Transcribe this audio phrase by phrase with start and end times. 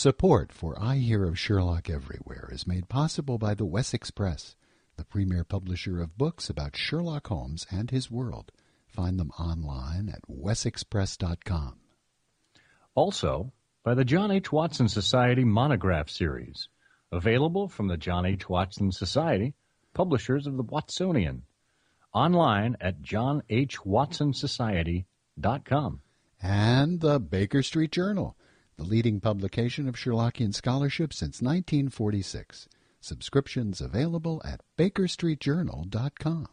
[0.00, 4.56] Support for I Hear of Sherlock Everywhere is made possible by the Wessex Press,
[4.96, 8.50] the premier publisher of books about Sherlock Holmes and his world.
[8.86, 11.80] Find them online at wessexpress.com.
[12.94, 13.52] Also,
[13.84, 14.50] by the John H.
[14.50, 16.70] Watson Society Monograph Series,
[17.12, 18.48] available from the John H.
[18.48, 19.52] Watson Society,
[19.92, 21.42] publishers of the Watsonian,
[22.14, 26.00] online at johnhwatsonsociety.com.
[26.42, 28.34] And the Baker Street Journal,
[28.80, 32.66] the leading publication of Sherlockian scholarship since 1946.
[33.02, 36.48] Subscriptions available at bakerstreetjournal.com.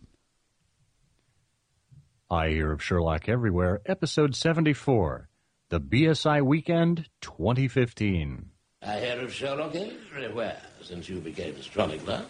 [2.30, 5.30] I Hear of Sherlock Everywhere, Episode 74,
[5.70, 8.50] The BSI Weekend 2015.
[8.82, 12.26] I hear of Sherlock everywhere since you became a chronicler.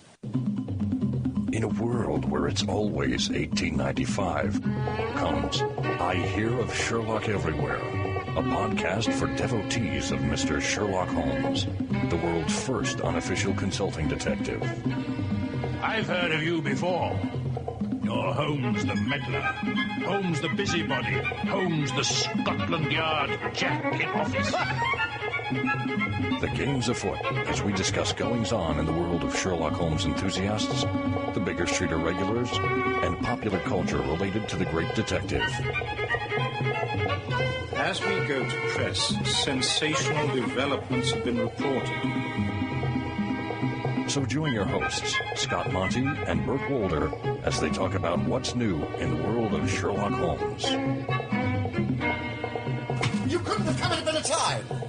[1.54, 4.62] In a world where it's always 1895,
[5.16, 5.60] comes
[6.00, 7.82] I Hear of Sherlock Everywhere,
[8.38, 10.62] a podcast for devotees of Mr.
[10.62, 11.66] Sherlock Holmes,
[12.12, 14.62] the world's first unofficial consulting detective.
[15.82, 17.20] I've heard of you before.
[18.04, 19.42] You're Holmes the meddler,
[20.06, 21.14] Holmes the busybody,
[21.50, 24.52] Holmes the Scotland Yard jack in office.
[26.40, 27.18] The game's afoot
[27.48, 30.84] as we discuss goings on in the world of Sherlock Holmes enthusiasts,
[31.34, 35.42] the Baker Street irregulars, and popular culture related to the great detective.
[37.76, 41.92] As we go to press, sensational developments have been reported.
[44.10, 47.12] So join your hosts, Scott Monty and Burt Wolder,
[47.44, 50.64] as they talk about what's new in the world of Sherlock Holmes.
[53.30, 54.87] You couldn't have come at a better time.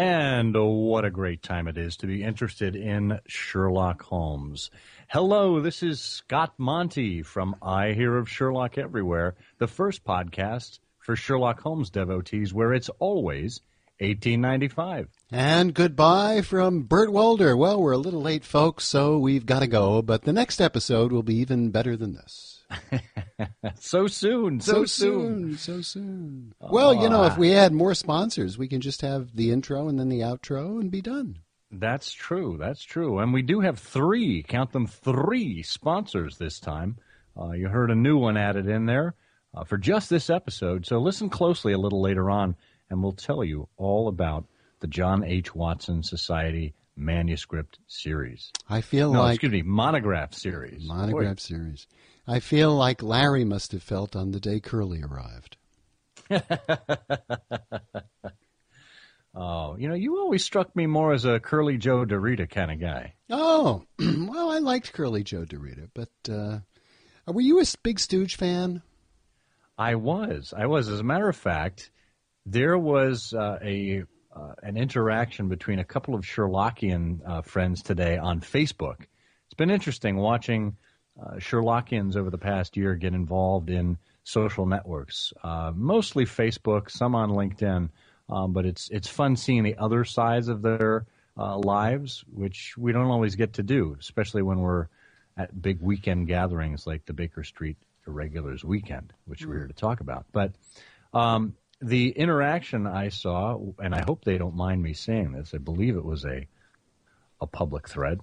[0.00, 4.70] And what a great time it is to be interested in Sherlock Holmes.
[5.08, 11.16] Hello, this is Scott Monty from I Hear of Sherlock Everywhere, the first podcast for
[11.16, 13.60] Sherlock Holmes devotees where it's always
[13.98, 15.08] 1895.
[15.30, 17.54] And goodbye from Burt Wolder.
[17.54, 21.12] Well, we're a little late, folks, so we've got to go, but the next episode
[21.12, 22.59] will be even better than this.
[23.78, 26.54] so soon, so, So soon, so soon.
[26.60, 29.98] Well, you know, if we had more sponsors, we can just have the intro and
[29.98, 31.38] then the outro and be done.
[31.72, 32.56] That's true.
[32.58, 33.20] That's true.
[33.20, 36.96] And we do have three, count them three sponsors this time.
[37.40, 39.14] Uh, you heard a new one added in there
[39.54, 40.84] uh, for just this episode.
[40.84, 42.56] So listen closely a little later on,
[42.88, 44.46] and we'll tell you all about
[44.80, 45.54] the John H.
[45.54, 48.52] Watson Society manuscript series.
[48.68, 50.86] I feel No, like excuse me, monograph series.
[50.86, 51.86] monograph series.
[52.26, 55.56] I feel like Larry must have felt on the day Curly arrived.
[59.32, 62.80] Oh, you know, you always struck me more as a Curly Joe DeRita kind of
[62.80, 63.14] guy.
[63.30, 66.58] Oh, well, I liked Curly Joe DeRita, but uh,
[67.30, 68.82] were you a big Stooge fan?
[69.78, 70.52] I was.
[70.56, 70.88] I was.
[70.88, 71.92] As a matter of fact,
[72.44, 74.02] there was uh, a
[74.34, 79.02] uh, an interaction between a couple of Sherlockian uh, friends today on Facebook.
[79.46, 80.76] It's been interesting watching
[81.20, 87.14] uh, Sherlockians over the past year get involved in social networks, uh, mostly Facebook, some
[87.14, 87.90] on LinkedIn.
[88.28, 93.10] Um, but it's it's fun seeing the other sides of their lives, which we don't
[93.10, 94.86] always get to do, especially when we're
[95.36, 97.76] at big weekend gatherings like the Baker Street
[98.06, 100.26] Irregulars Weekend, which we're here to talk about.
[100.32, 100.52] But
[101.12, 105.58] um, the interaction I saw, and I hope they don't mind me saying this, I
[105.58, 106.46] believe it was a
[107.42, 108.20] a public thread,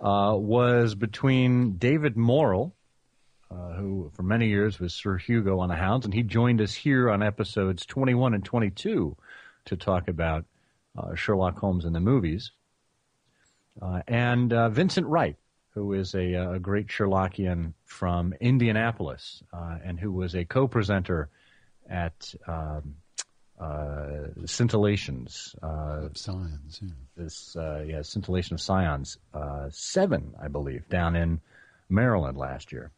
[0.00, 2.74] uh, was between David Morrill,
[3.48, 6.74] uh, who for many years was Sir Hugo on the Hounds, and he joined us
[6.74, 9.16] here on episodes 21 and 22
[9.66, 10.44] to talk about
[10.98, 12.50] uh, Sherlock Holmes in the movies,
[13.80, 15.36] uh, and uh, Vincent Wright,
[15.74, 21.28] who is a, a great Sherlockian from Indianapolis, uh, and who was a co-presenter
[21.90, 22.94] at um,
[23.60, 25.54] uh, Scintillations.
[25.62, 26.80] Uh, Of science.
[26.82, 26.88] Yeah.
[27.16, 31.40] this uh, yeah scintillation of scions uh, seven i believe down in
[31.90, 32.90] maryland last year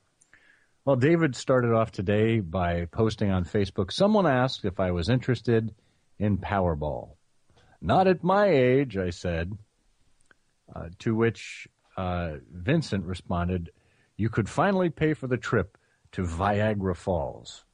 [0.85, 5.75] well david started off today by posting on facebook someone asked if i was interested
[6.21, 7.17] in powerball
[7.81, 9.57] not at my age i said
[10.77, 13.71] uh, to which uh, vincent responded
[14.17, 15.77] you could finally pay for the trip
[16.13, 17.65] to viagra falls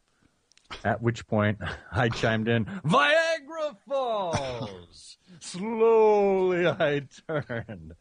[0.85, 1.59] at which point
[1.93, 5.17] I chimed in, Viagra Falls!
[5.41, 7.93] Slowly I turned.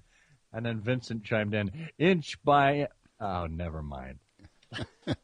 [0.53, 2.87] And then Vincent chimed in, inch by.
[3.19, 4.19] Oh, never mind.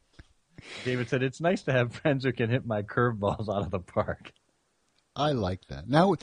[0.86, 3.80] David said, It's nice to have friends who can hit my curveballs out of the
[3.80, 4.32] park.
[5.16, 5.88] I like that.
[5.88, 6.16] Now,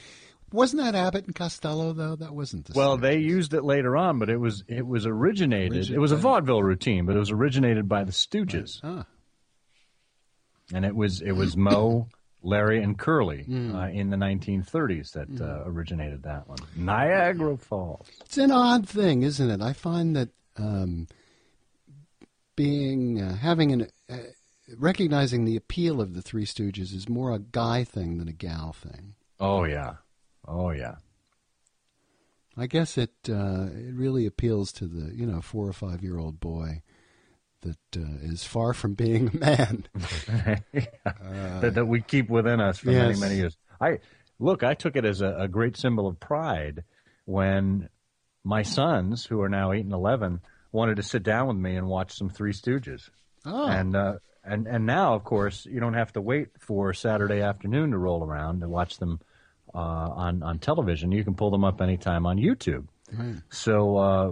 [0.53, 2.17] wasn't that Abbott and Costello though?
[2.17, 2.73] That wasn't the.
[2.75, 5.77] Well, they used it later on, but it was it was originated.
[5.77, 8.81] Origin- it was a vaudeville routine, but it was originated by the Stooges.
[8.83, 9.07] Ah,
[10.75, 12.09] and it was it was Moe,
[12.43, 16.59] Larry, and Curly uh, in the 1930s that uh, originated that one.
[16.77, 18.09] Niagara Falls.
[18.25, 19.61] It's an odd thing, isn't it?
[19.61, 21.07] I find that um,
[22.57, 24.17] being uh, having an uh,
[24.77, 28.73] recognizing the appeal of the Three Stooges is more a guy thing than a gal
[28.73, 29.15] thing.
[29.39, 29.95] Oh yeah,
[30.47, 30.97] oh yeah.
[32.57, 36.19] I guess it uh, it really appeals to the you know four or five year
[36.19, 36.83] old boy
[37.62, 39.87] that uh, is far from being a man.
[40.75, 43.07] that, that we keep within us for Yes.
[43.09, 43.57] many many years.
[43.81, 43.99] I
[44.39, 46.85] look, I took it as a, a great symbol of pride
[47.25, 47.89] when
[48.45, 50.41] my sons, who are now eight and eleven,
[50.73, 53.11] wanted to sit down with me and watch some Three Stooges.
[53.45, 54.15] Oh, And uh,
[54.45, 58.25] and and now, of course, you don't have to wait for Saturday afternoon to roll
[58.25, 59.21] around to watch them
[59.75, 61.12] uh, on on television.
[61.12, 62.87] You can pull them up anytime on YouTube.
[63.51, 64.31] So uh,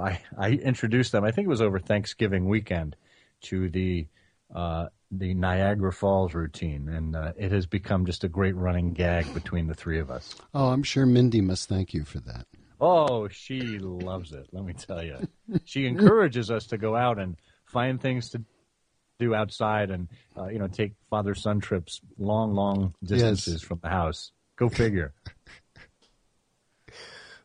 [0.00, 1.24] I I introduced them.
[1.24, 2.96] I think it was over Thanksgiving weekend
[3.42, 4.06] to the
[4.54, 9.32] uh, the Niagara Falls routine, and uh, it has become just a great running gag
[9.34, 10.34] between the three of us.
[10.54, 12.46] oh, I'm sure Mindy must thank you for that.
[12.80, 14.46] Oh, she loves it.
[14.52, 15.26] Let me tell you.
[15.64, 18.42] She encourages us to go out and find things to
[19.18, 23.88] do outside, and uh, you know, take father son trips long, long distances from the
[23.88, 24.32] house.
[24.56, 25.12] Go figure.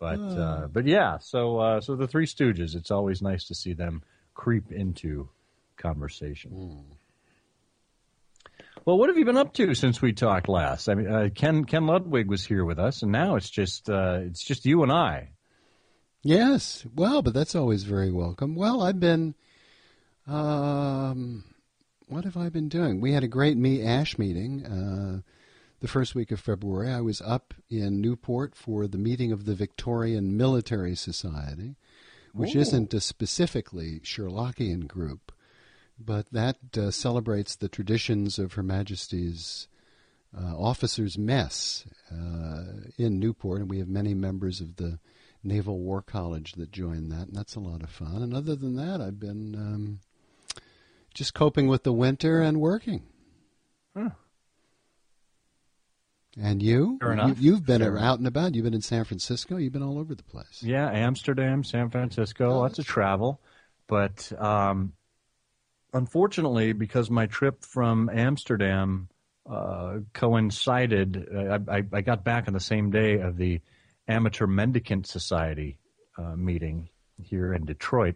[0.03, 2.75] but uh, but yeah, so uh, so the Three Stooges.
[2.75, 4.03] It's always nice to see them
[4.33, 5.29] creep into
[5.77, 6.83] conversation.
[8.83, 10.89] Well, what have you been up to since we talked last?
[10.89, 14.19] I mean, uh, Ken Ken Ludwig was here with us, and now it's just uh,
[14.23, 15.29] it's just you and I.
[16.21, 18.55] Yes, well, but that's always very welcome.
[18.55, 19.35] Well, I've been,
[20.27, 21.45] um,
[22.07, 22.99] what have I been doing?
[22.99, 25.21] We had a great me Ash meeting uh,
[25.83, 26.89] the first week of February.
[26.89, 31.75] I was up in Newport for the meeting of the Victorian Military Society,
[32.31, 32.59] which Ooh.
[32.59, 35.33] isn't a specifically Sherlockian group,
[35.99, 39.67] but that uh, celebrates the traditions of Her Majesty's
[40.33, 44.99] uh, officers' mess uh, in Newport, and we have many members of the
[45.43, 48.23] Naval War College that join that, and that's a lot of fun.
[48.23, 49.99] And other than that, I've been um,
[51.13, 53.03] just coping with the winter and working.
[53.93, 54.11] Huh.
[56.41, 56.97] And you?
[56.99, 57.39] Fair enough.
[57.39, 58.55] you have been Fair out and about.
[58.55, 59.57] You've been in San Francisco.
[59.57, 60.63] You've been all over the place.
[60.63, 63.39] Yeah, Amsterdam, San Francisco, lots of travel.
[63.87, 64.93] But um,
[65.93, 69.09] unfortunately, because my trip from Amsterdam
[69.49, 73.61] uh, coincided, I, I, I got back on the same day of the
[74.07, 75.77] Amateur Mendicant Society
[76.17, 76.89] uh, meeting
[77.21, 78.15] here in Detroit.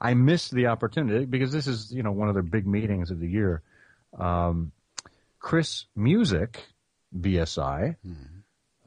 [0.00, 3.18] I missed the opportunity because this is, you know, one of their big meetings of
[3.18, 3.62] the year.
[4.18, 4.72] Um,
[5.38, 6.62] Chris Music,
[7.14, 7.96] BSI,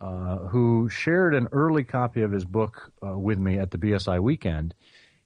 [0.01, 4.21] uh, who shared an early copy of his book uh, with me at the BSI
[4.21, 4.74] weekend.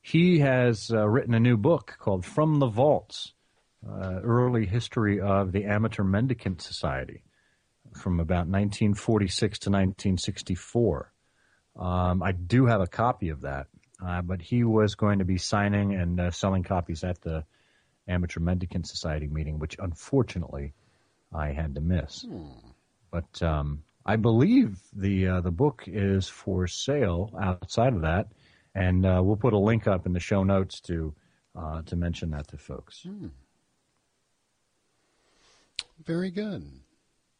[0.01, 3.33] He has uh, written a new book called From the Vaults
[3.87, 7.23] uh, Early History of the Amateur Mendicant Society
[7.95, 11.11] from about 1946 to 1964.
[11.75, 13.67] Um, I do have a copy of that,
[14.03, 17.45] uh, but he was going to be signing and uh, selling copies at the
[18.07, 20.73] Amateur Mendicant Society meeting, which unfortunately
[21.33, 22.25] I had to miss.
[23.13, 28.29] But um, I believe the uh, the book is for sale outside of that,
[28.73, 31.13] and uh, we'll put a link up in the show notes to
[31.55, 33.05] uh, to mention that to folks.
[36.03, 36.65] Very good.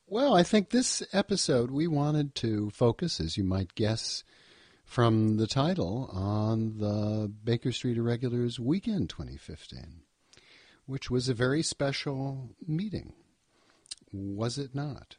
[0.06, 4.24] Well, I think this episode we wanted to focus, as you might guess
[4.86, 10.02] from the title, on the Baker Street Irregulars Weekend 2015,
[10.86, 13.14] which was a very special meeting.
[14.12, 15.16] Was it not?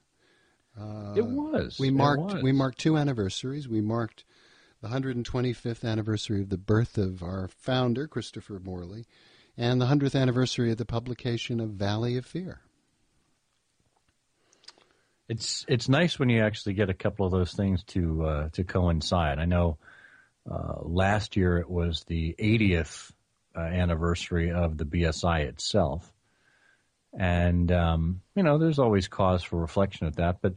[0.78, 1.78] Uh, It was.
[1.78, 2.42] We marked was.
[2.42, 3.68] we marked two anniversaries.
[3.68, 4.24] We marked
[4.80, 9.06] the 125th anniversary of the birth of our founder, Christopher Morley,
[9.56, 12.60] and the 100th anniversary of the publication of Valley of Fear.
[15.28, 18.64] It's it's nice when you actually get a couple of those things to uh, to
[18.64, 19.38] coincide.
[19.38, 19.78] I know
[20.50, 23.10] uh, last year it was the 80th
[23.56, 26.12] uh, anniversary of the BSI itself,
[27.18, 30.38] and um, you know there's always cause for reflection at that.
[30.40, 30.54] But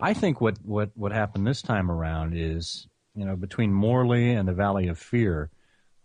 [0.00, 4.48] I think what what what happened this time around is you know between Morley and
[4.48, 5.50] the Valley of Fear,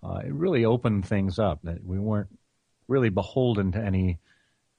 [0.04, 1.60] uh, it really opened things up.
[1.64, 2.30] That we weren't
[2.88, 4.20] really beholden to any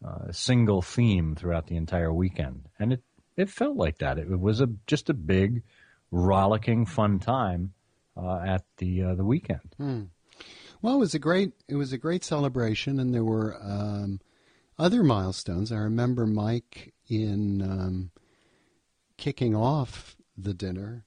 [0.05, 3.03] uh, single theme throughout the entire weekend, and it
[3.37, 4.19] it felt like that.
[4.19, 5.63] It was a just a big,
[6.11, 7.73] rollicking, fun time
[8.17, 9.75] uh, at the uh, the weekend.
[10.83, 14.21] Well, it was a great it was a great celebration, and there were um,
[14.79, 15.73] other milestones.
[15.73, 18.11] I remember Mike in um,
[19.17, 21.05] kicking off the dinner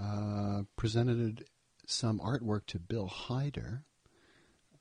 [0.00, 1.44] uh, presented
[1.86, 3.84] some artwork to Bill Hyder.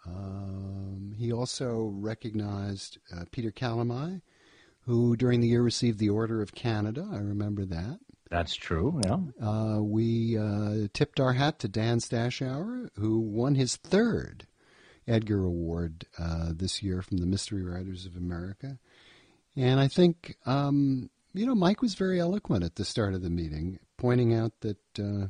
[0.05, 4.21] Um, he also recognized uh, Peter Calamai,
[4.81, 7.07] who during the year received the Order of Canada.
[7.11, 7.99] I remember that.
[8.29, 9.01] That's true.
[9.05, 9.19] Yeah.
[9.41, 14.47] Uh, we uh, tipped our hat to Dan Stashower, who won his third
[15.07, 18.77] Edgar Award uh, this year from the Mystery Writers of America.
[19.55, 23.29] And I think, um, you know, Mike was very eloquent at the start of the
[23.29, 25.27] meeting, pointing out that uh,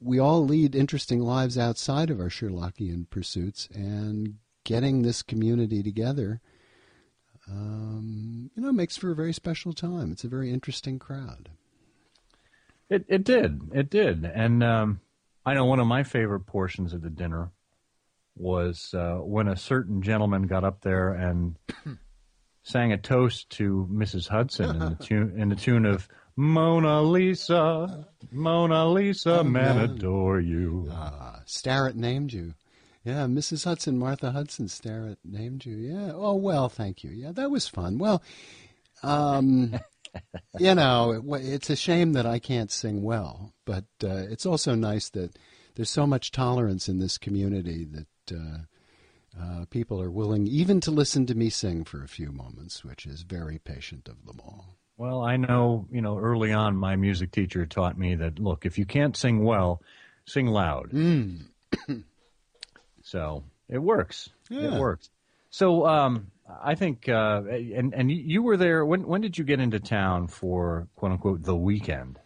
[0.00, 6.40] we all lead interesting lives outside of our Sherlockian pursuits, and getting this community together,
[7.48, 10.10] um, you know, makes for a very special time.
[10.12, 11.50] It's a very interesting crowd.
[12.88, 13.70] It it did.
[13.72, 14.24] It did.
[14.24, 15.00] And um,
[15.46, 17.50] I know one of my favorite portions of the dinner
[18.40, 21.56] was uh, when a certain gentleman got up there and
[22.62, 24.28] sang a toast to Mrs.
[24.28, 30.88] Hudson in the tune in the tune of Mona Lisa, Mona Lisa, man adore you.
[30.90, 32.54] Ah, Starrett named you.
[33.04, 33.64] Yeah, Mrs.
[33.64, 35.76] Hudson, Martha Hudson, Starrett named you.
[35.76, 36.12] Yeah.
[36.14, 37.10] Oh well, thank you.
[37.10, 37.98] Yeah, that was fun.
[37.98, 38.22] Well,
[39.02, 39.78] um,
[40.58, 44.74] you know, it, it's a shame that I can't sing well, but uh, it's also
[44.74, 45.38] nice that
[45.74, 48.58] there's so much tolerance in this community that uh,
[49.40, 53.06] uh, people are willing even to listen to me sing for a few moments, which
[53.06, 54.76] is very patient of them all.
[54.96, 58.78] Well, I know, you know, early on my music teacher taught me that look, if
[58.78, 59.80] you can't sing well,
[60.26, 60.90] sing loud.
[60.90, 61.46] Mm.
[63.02, 64.28] so it works.
[64.50, 64.76] Yeah.
[64.76, 65.08] It works.
[65.48, 66.30] So um,
[66.62, 68.84] I think, uh, and and you were there.
[68.84, 72.18] When when did you get into town for quote unquote the weekend?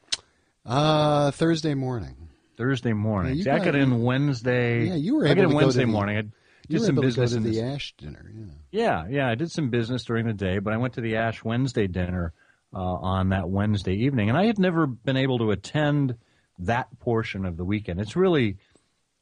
[0.67, 2.24] Uh, Thursday morning.
[2.57, 3.37] Thursday morning.
[3.37, 4.87] Yeah, See, I got- got in Wednesday.
[4.87, 6.17] Yeah, you were I able got to in go to Wednesday the- morning.
[6.19, 6.23] I
[6.69, 8.31] did some able to go business to in the Ash dinner.
[8.35, 8.45] Yeah.
[8.71, 11.45] Yeah, yeah, I did some business during the day, but I went to the Ash
[11.45, 12.33] Wednesday dinner
[12.73, 16.17] uh, on that Wednesday evening, and I had never been able to attend
[16.59, 18.01] that portion of the weekend.
[18.01, 18.57] It's really,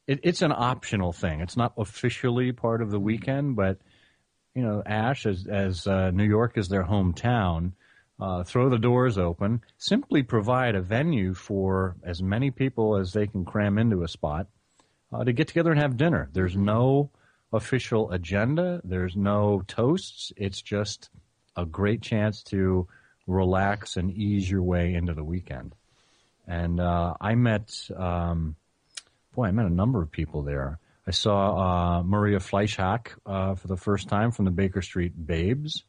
[0.07, 1.41] it, it's an optional thing.
[1.41, 3.77] It's not officially part of the weekend, but
[4.55, 7.73] you know, Ash, as as uh, New York is their hometown,
[8.19, 9.61] uh, throw the doors open.
[9.77, 14.47] Simply provide a venue for as many people as they can cram into a spot
[15.11, 16.29] uh, to get together and have dinner.
[16.33, 17.11] There's no
[17.51, 18.81] official agenda.
[18.83, 20.31] There's no toasts.
[20.37, 21.09] It's just
[21.55, 22.87] a great chance to
[23.27, 25.75] relax and ease your way into the weekend.
[26.47, 28.55] And uh, I met, um,
[29.33, 30.79] boy, I met a number of people there.
[31.07, 35.83] I saw uh, Maria Fleischhack uh, for the first time from the Baker Street Babes.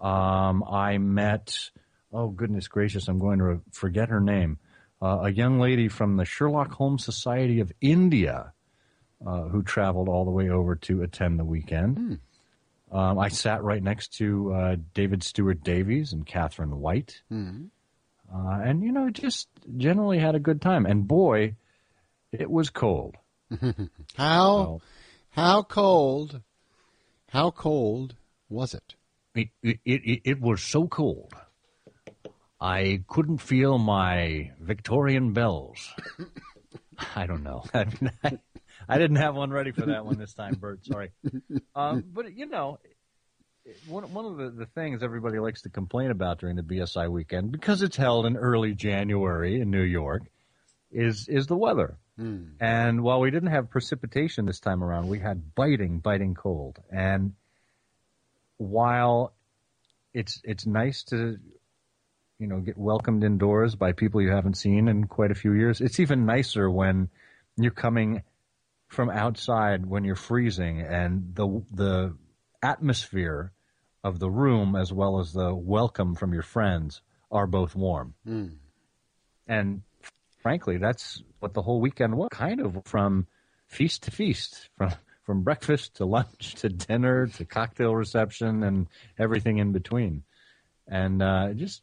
[0.00, 1.70] Um, I met,
[2.12, 4.58] oh goodness gracious, I'm going to forget her name.
[5.02, 8.52] Uh, a young lady from the Sherlock Holmes Society of India
[9.26, 12.18] uh, who traveled all the way over to attend the weekend.
[12.92, 17.22] Um, I sat right next to uh, David Stuart Davies and Catherine White.
[18.32, 20.86] Uh, and, you know, just generally had a good time.
[20.86, 21.56] And boy,
[22.32, 23.16] it was cold.
[24.16, 24.82] How So,
[25.30, 26.40] how cold?
[27.28, 28.14] How cold
[28.48, 28.94] was it?
[29.34, 31.34] It, it, it, it was so cold.
[32.60, 35.92] I couldn't feel my Victorian bells.
[37.16, 37.64] I don't know.
[37.74, 38.38] I, mean, I,
[38.88, 40.84] I didn't have one ready for that one this time, Bert.
[40.86, 41.10] Sorry.
[41.74, 42.78] Um, but, you know,
[43.86, 47.50] one, one of the, the things everybody likes to complain about during the BSI weekend,
[47.52, 50.22] because it's held in early January in New York,
[50.90, 51.98] is, is the weather.
[52.60, 56.78] And while we didn't have precipitation this time around, we had biting, biting cold.
[56.90, 57.32] And
[58.64, 59.34] while
[60.12, 61.38] it's it's nice to
[62.38, 65.80] you know get welcomed indoors by people you haven't seen in quite a few years,
[65.80, 67.08] it's even nicer when
[67.56, 68.22] you're coming
[68.88, 72.16] from outside when you're freezing and the the
[72.62, 73.52] atmosphere
[74.02, 78.14] of the room as well as the welcome from your friends are both warm.
[78.24, 78.48] Hmm.
[79.46, 79.82] And
[80.42, 83.26] frankly, that's what the whole weekend was kind of from
[83.66, 84.92] feast to feast, from
[85.24, 88.86] from breakfast to lunch to dinner to cocktail reception and
[89.18, 90.22] everything in between.
[90.86, 91.82] And uh, just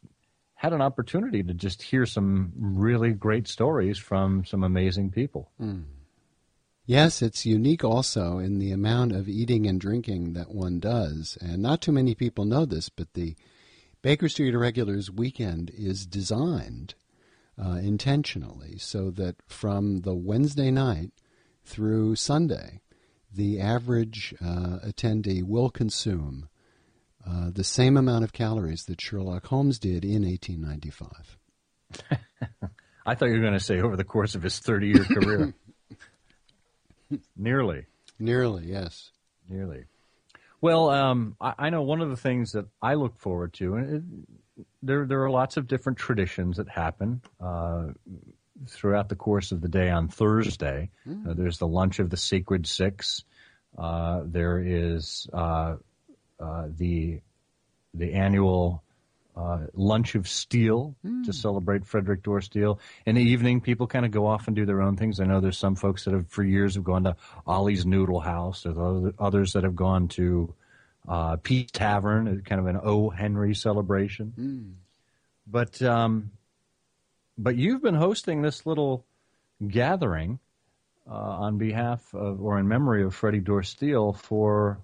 [0.54, 5.50] had an opportunity to just hear some really great stories from some amazing people.
[6.86, 11.36] Yes, it's unique also in the amount of eating and drinking that one does.
[11.40, 13.34] And not too many people know this, but the
[14.02, 16.94] Baker Street Irregulars weekend is designed
[17.60, 21.10] uh, intentionally so that from the Wednesday night
[21.64, 22.81] through Sunday,
[23.34, 26.48] the average uh, attendee will consume
[27.26, 31.38] uh, the same amount of calories that Sherlock Holmes did in 1895.
[33.06, 35.54] I thought you were going to say over the course of his 30 year career.
[37.36, 37.86] Nearly.
[38.18, 39.10] Nearly, yes.
[39.48, 39.84] Nearly.
[40.60, 44.26] Well, um, I, I know one of the things that I look forward to, and
[44.56, 47.88] it, there there are lots of different traditions that happen uh,
[48.68, 50.90] throughout the course of the day on Thursday.
[51.08, 53.24] Uh, there's the lunch of the Sacred Six.
[53.76, 55.76] Uh, there is uh,
[56.40, 57.20] uh, the
[57.94, 58.82] the annual
[59.36, 60.94] uh, lunch of steel
[61.24, 62.78] to celebrate Frederick Dorr Steele.
[63.06, 65.20] In the evening, people kind of go off and do their own things.
[65.20, 67.16] I know there's some folks that have for years have gone to
[67.46, 68.62] Ollie's Noodle House.
[68.64, 70.54] There's other- others that have gone to
[71.08, 73.08] uh, Pete's Tavern, kind of an O.
[73.10, 74.76] Henry celebration.
[75.46, 76.30] But um,
[77.38, 79.04] but you've been hosting this little
[79.68, 80.38] gathering
[81.08, 84.80] uh, on behalf of or in memory of Freddie Dorr Steele for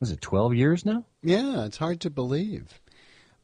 [0.00, 1.04] was it 12 years now?
[1.22, 2.80] Yeah, it's hard to believe.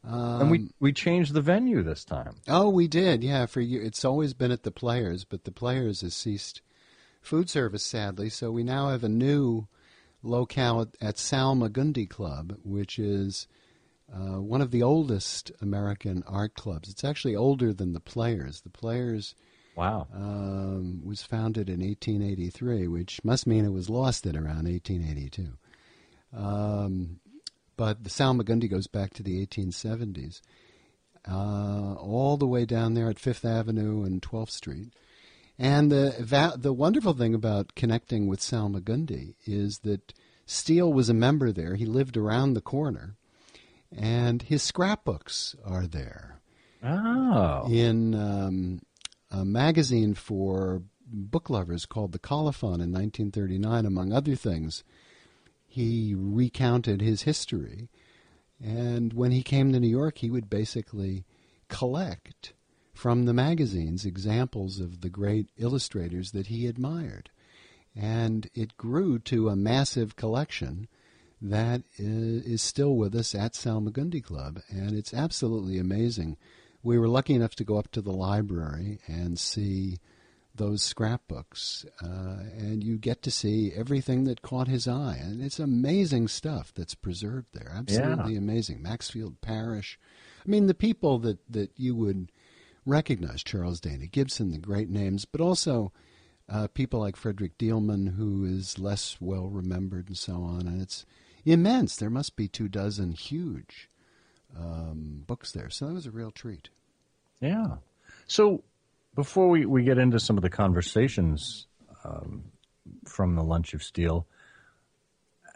[0.03, 2.35] and we we changed the venue this time.
[2.47, 3.23] Oh, we did.
[3.23, 6.61] Yeah, for you, it's always been at the Players, but the Players has ceased
[7.21, 8.29] food service sadly.
[8.29, 9.67] So we now have a new
[10.21, 13.47] locale at, at Salmagundi Club, which is
[14.13, 16.89] uh, one of the oldest American art clubs.
[16.89, 18.61] It's actually older than the Players.
[18.61, 19.35] The Players
[19.75, 20.07] Wow.
[20.13, 25.47] um, was founded in 1883, which must mean it was lost at around 1882.
[26.33, 27.19] Um,
[27.77, 30.41] but the Salmagundi goes back to the 1870s,
[31.29, 34.93] uh, all the way down there at Fifth Avenue and 12th Street.
[35.57, 40.13] And the va- the wonderful thing about connecting with Salmagundi is that
[40.45, 41.75] Steele was a member there.
[41.75, 43.15] He lived around the corner,
[43.95, 46.39] and his scrapbooks are there
[46.83, 47.67] Oh.
[47.69, 48.81] in um,
[49.31, 54.83] a magazine for book lovers called The Colophon in 1939, among other things.
[55.67, 57.89] He recounted his history.
[58.63, 61.25] And when he came to New York, he would basically
[61.69, 62.53] collect
[62.93, 67.29] from the magazines examples of the great illustrators that he admired.
[67.95, 70.87] And it grew to a massive collection
[71.41, 74.61] that is still with us at Salmagundi Club.
[74.69, 76.37] And it's absolutely amazing.
[76.83, 79.99] We were lucky enough to go up to the library and see
[80.55, 85.59] those scrapbooks, uh, and you get to see everything that caught his eye, and it's
[85.59, 87.71] amazing stuff that's preserved there.
[87.75, 88.81] Absolutely amazing.
[88.81, 89.99] Maxfield Parrish,
[90.45, 92.31] I mean, the people that that you would
[92.85, 95.91] recognize: Charles Dana Gibson, the great names, but also
[96.47, 100.67] uh, people like Frederick Dielman, who is less well remembered, and so on.
[100.67, 101.05] And it's
[101.45, 101.95] immense.
[101.95, 103.89] There must be two dozen huge
[104.57, 106.69] um, books there, so that was a real treat.
[107.39, 107.75] Yeah.
[108.27, 108.63] So
[109.13, 111.67] before we, we get into some of the conversations
[112.03, 112.45] um,
[113.05, 114.25] from the Lunch of Steel,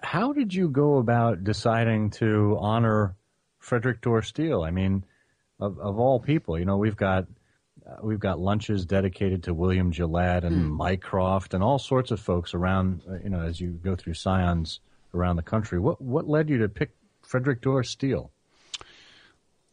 [0.01, 3.15] how did you go about deciding to honor
[3.59, 4.63] Frederick Dorr Steele?
[4.63, 5.03] I mean,
[5.59, 7.25] of, of all people, you know, we've got
[7.85, 12.19] uh, we've got lunches dedicated to William Gillette and Mike Croft and all sorts of
[12.19, 13.01] folks around.
[13.09, 14.79] uh, You know, as you go through Scions
[15.13, 16.91] around the country, what what led you to pick
[17.21, 18.31] Frederick Dorr Steele?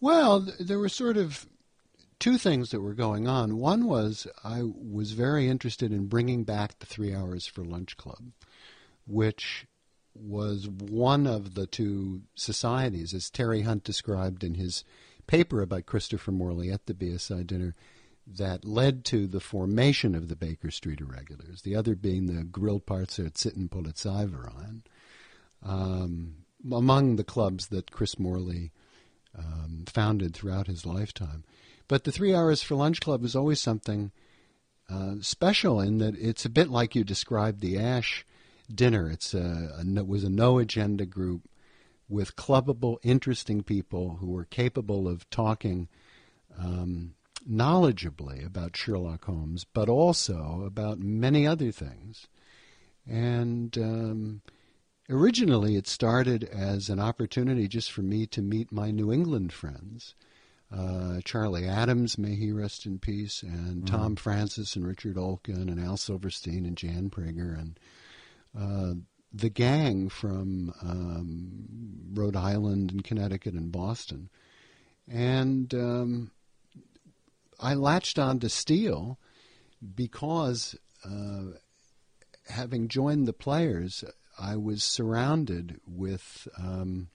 [0.01, 1.47] Well, there were sort of
[2.19, 3.59] two things that were going on.
[3.59, 8.33] One was I was very interested in bringing back the Three Hours for Lunch Club,
[9.07, 9.67] which
[10.15, 14.85] was one of the two societies, as Terry Hunt described in his
[15.27, 17.75] paper about Christopher Morley at the BSI dinner,
[18.27, 23.37] that led to the formation of the Baker Street Irregulars, the other being the Grillparzer
[23.37, 24.83] Sitten Polizeiverein,
[25.63, 28.73] um, among the clubs that Chris Morley
[29.37, 31.45] um, founded throughout his lifetime.
[31.89, 34.11] But the Three Hours for Lunch Club is always something
[34.89, 38.25] uh, special in that it's a bit like you described the Ash
[38.73, 39.11] dinner.
[39.11, 41.49] It's a, a no- was a no agenda group
[42.09, 45.89] with clubbable, interesting people who were capable of talking
[46.59, 47.15] um,
[47.49, 52.29] knowledgeably about Sherlock Holmes, but also about many other things.
[53.09, 54.43] And um,
[55.09, 60.15] originally, it started as an opportunity just for me to meet my New England friends.
[60.75, 65.79] Uh, Charlie Adams, may he rest in peace, and Tom Francis and Richard Olkin and
[65.79, 67.79] Al Silverstein and Jan Prager and
[68.59, 68.95] uh,
[69.33, 71.69] the gang from um,
[72.15, 74.29] Rhode Island and Connecticut and Boston.
[75.09, 76.31] And um,
[77.61, 79.19] I latched on to Steele
[79.95, 81.59] because, uh,
[82.49, 84.03] having joined the players,
[84.39, 87.09] I was surrounded with um,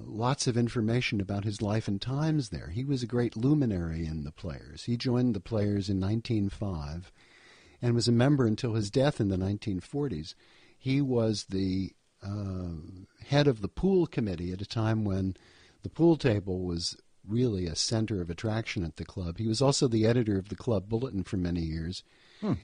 [0.00, 2.68] lots of information about his life and times there.
[2.68, 4.84] He was a great luminary in the players.
[4.84, 7.12] He joined the players in 1905
[7.80, 10.34] and was a member until his death in the 1940s.
[10.76, 12.70] He was the uh,
[13.26, 15.36] head of the pool committee at a time when
[15.82, 19.38] the pool table was really a center of attraction at the club.
[19.38, 22.02] He was also the editor of the club bulletin for many years.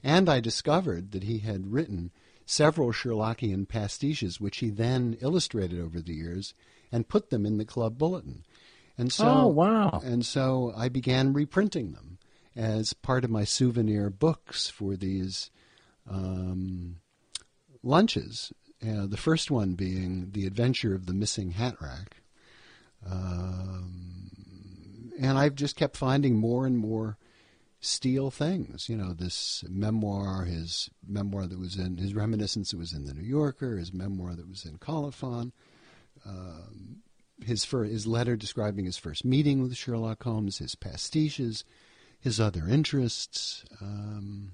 [0.03, 2.11] And I discovered that he had written
[2.45, 6.53] several Sherlockian pastiches, which he then illustrated over the years
[6.91, 8.43] and put them in the club bulletin.
[8.97, 10.01] And so, Oh, wow.
[10.03, 12.17] And so I began reprinting them
[12.55, 15.51] as part of my souvenir books for these
[16.09, 16.97] um,
[17.83, 18.53] lunches.
[18.85, 22.17] Uh, the first one being The Adventure of the Missing Hat Rack.
[23.05, 24.31] Um,
[25.19, 27.17] and I've just kept finding more and more
[27.85, 28.89] Steele things.
[28.89, 33.13] You know, this memoir, his memoir that was in his reminiscence that was in the
[33.13, 35.51] New Yorker, his memoir that was in Colophon,
[36.25, 36.97] um,
[37.43, 41.63] his fir- his letter describing his first meeting with Sherlock Holmes, his pastiches,
[42.19, 44.53] his other interests, um,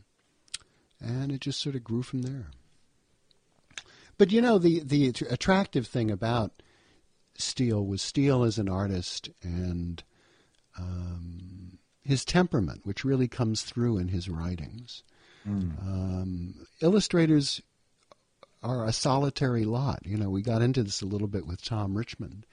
[0.99, 2.47] and it just sort of grew from there.
[4.17, 6.61] But you know, the the attractive thing about
[7.35, 10.03] Steele was Steele as an artist and
[10.77, 11.40] um,
[12.03, 15.03] his temperament, which really comes through in his writings.
[15.47, 15.79] Mm.
[15.81, 17.61] Um, illustrators
[18.63, 19.99] are a solitary lot.
[20.05, 22.45] You know, we got into this a little bit with Tom Richmond,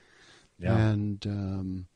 [0.58, 0.76] yeah.
[0.76, 1.86] and um,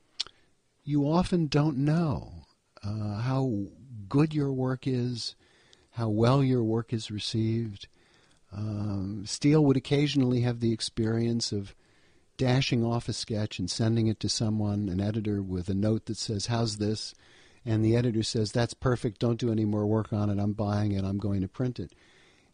[0.84, 2.44] you often don't know
[2.84, 3.66] uh, how
[4.08, 5.34] good your work is,
[5.92, 7.88] how well your work is received.
[8.54, 11.74] Um, Steele would occasionally have the experience of
[12.36, 16.16] dashing off a sketch and sending it to someone, an editor, with a note that
[16.16, 17.14] says, How's this?
[17.64, 19.20] And the editor says, That's perfect.
[19.20, 20.38] Don't do any more work on it.
[20.38, 21.04] I'm buying it.
[21.04, 21.92] I'm going to print it.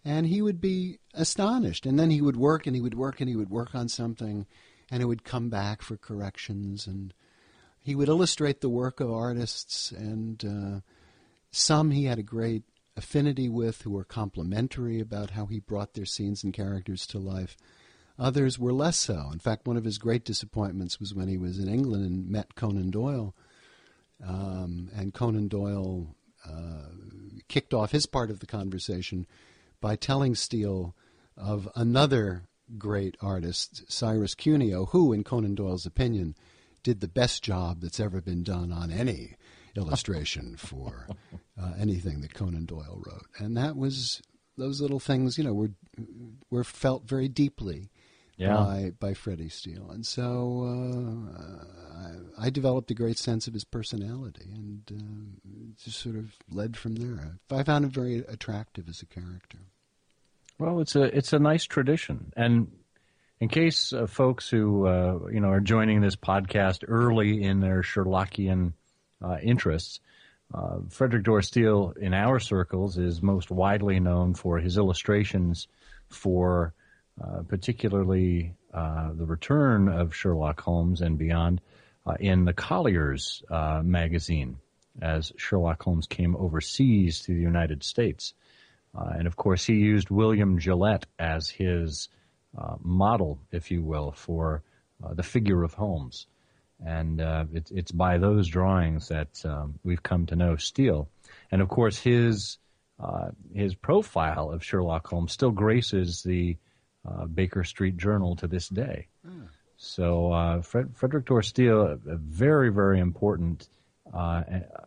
[0.05, 1.87] And he would be astonished.
[1.87, 4.47] And then he would work and he would work and he would work on something
[4.91, 6.87] and it would come back for corrections.
[6.87, 7.13] And
[7.81, 9.93] he would illustrate the work of artists.
[9.93, 10.81] And uh,
[11.51, 12.65] some he had a great
[12.97, 17.57] affinity with who were complimentary about how he brought their scenes and characters to life.
[18.19, 19.31] Others were less so.
[19.33, 22.57] In fact, one of his great disappointments was when he was in England and met
[22.57, 23.35] Conan Doyle.
[24.27, 26.15] Um, and Conan Doyle
[26.47, 26.91] uh,
[27.49, 29.27] kicked off his part of the conversation
[29.81, 30.95] by telling Steele
[31.37, 32.45] of another
[32.77, 36.35] great artist, Cyrus Cuneo, who, in Conan Doyle's opinion,
[36.83, 39.37] did the best job that's ever been done on any
[39.77, 41.07] illustration for
[41.61, 43.27] uh, anything that Conan Doyle wrote.
[43.39, 44.21] And that was
[44.57, 45.71] those little things, you know, were
[46.51, 47.91] were felt very deeply
[48.39, 48.55] yeah.
[48.55, 53.65] by by Freddie Steele, and so uh, I, I, developed a great sense of his
[53.65, 57.39] personality, and uh, just sort of led from there.
[57.51, 59.59] I found him very attractive as a character.
[60.59, 62.71] Well, it's a it's a nice tradition, and
[63.41, 67.83] in case uh, folks who uh, you know are joining this podcast early in their
[67.83, 68.73] Sherlockian
[69.23, 70.01] uh, interests.
[70.55, 75.69] Uh, Frederick Dorr Steele, in our circles, is most widely known for his illustrations
[76.09, 76.73] for
[77.23, 81.61] uh, particularly uh, the return of Sherlock Holmes and beyond
[82.07, 84.59] uh, in the Collier's uh, magazine
[85.01, 88.35] as Sherlock Holmes came overseas to the United States.
[88.95, 92.09] and of course, he used William Gillette as his
[92.83, 94.63] model, if you will, for
[95.15, 96.27] the figure of Holmes
[96.85, 101.09] and uh, it's by those drawings that um, we've come to know Steele,
[101.51, 102.59] and of course his
[103.01, 106.57] uh, his profile of Sherlock Holmes still graces the
[107.07, 109.09] uh, Baker Street Journal to this day.
[109.27, 109.49] Mm.
[109.77, 113.69] So uh, Fred, Frederick Dorr a, very very important
[114.13, 114.43] uh,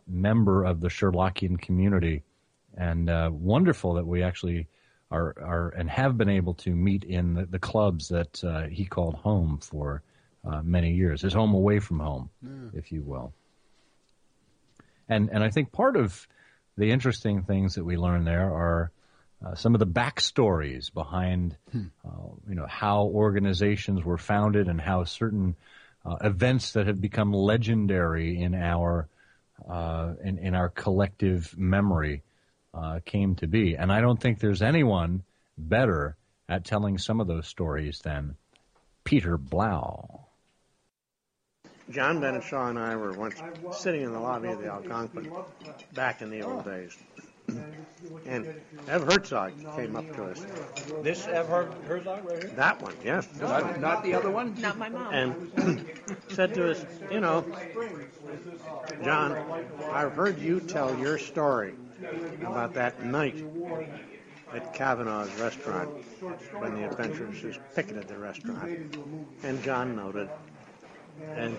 [0.06, 2.22] member of the Sherlockian community,
[2.76, 4.68] and uh, wonderful that we actually.
[5.10, 9.16] Are, are and have been able to meet in the, the clubs that he called
[9.16, 10.02] home for
[10.44, 12.70] uh, many years, his home away from home, yeah.
[12.74, 13.32] if you will.
[15.08, 16.26] And and I think part of
[16.76, 18.90] the interesting things that we learn there are
[19.44, 21.84] uh, some of the backstories behind, hmm.
[22.04, 25.56] uh, you know, how organizations were founded and how certain
[26.04, 29.08] uh, events that have become legendary in our
[29.68, 32.22] uh, in, in our collective memory
[32.74, 33.76] uh, came to be.
[33.76, 35.22] And I don't think there's anyone
[35.56, 36.16] better
[36.48, 38.36] at telling some of those stories than
[39.04, 40.26] Peter Blau.
[41.90, 43.40] John Bennett Shaw and I were once
[43.72, 45.30] sitting in the lobby of the Algonquin
[45.94, 46.96] back in the old days.
[48.26, 50.44] And Ev Herzog came up to us.
[51.02, 52.52] This Ev Herzog right here?
[52.56, 53.28] That one, yes.
[53.40, 54.60] Not, not the other one?
[54.60, 55.12] Not my mom.
[55.12, 55.90] And
[56.28, 57.44] said to us, you know,
[59.04, 59.36] John,
[59.90, 61.74] I've heard you tell your story
[62.42, 63.44] about that night
[64.52, 65.90] at Cavanagh's restaurant
[66.58, 68.96] when the adventurers picketed the restaurant.
[69.42, 70.28] And John noted
[71.34, 71.56] and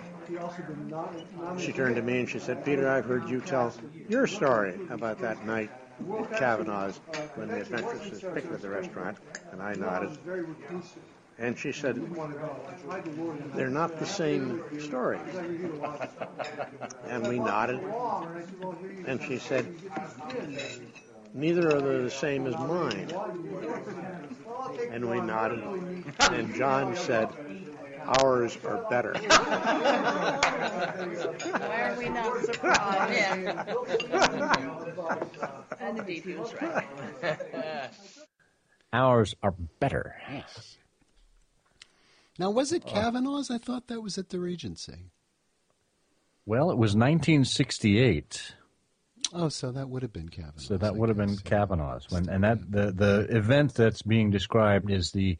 [1.58, 3.72] she turned to me and she said, Peter, I've heard you tell
[4.08, 5.83] your story about that night at
[6.36, 6.98] Cavanagh's
[7.34, 9.18] when the adventuresses picked at the restaurant.
[9.52, 10.18] And I nodded.
[11.38, 12.00] And she said,
[13.54, 15.18] they're not the same story.
[17.08, 17.80] And we nodded.
[19.06, 19.66] And she said,
[21.32, 23.12] neither are they the same as mine.
[24.90, 25.62] And we nodded.
[26.30, 27.28] And John said,
[28.06, 29.12] ours are better.
[31.52, 33.12] Why are we not surprised?
[33.12, 33.64] Yeah.
[35.80, 36.86] and indeed, he was right.
[38.92, 40.14] Ours are better.
[40.30, 40.76] Yes.
[42.38, 43.50] Now, was it Cavanagh's?
[43.50, 45.10] I thought that was at the Regency.
[46.46, 48.54] Well, it was 1968.
[49.32, 50.58] Oh, so that would have been Cavanagh.
[50.58, 54.90] So that would have been Cavanagh's when, and that the the event that's being described
[54.90, 55.38] is the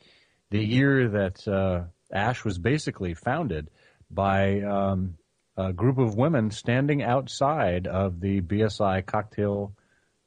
[0.51, 3.69] the year that uh, Ash was basically founded
[4.11, 5.17] by um,
[5.57, 9.73] a group of women standing outside of the BSI cocktail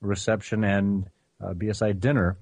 [0.01, 1.07] reception and
[1.41, 2.37] uh, BSI dinner,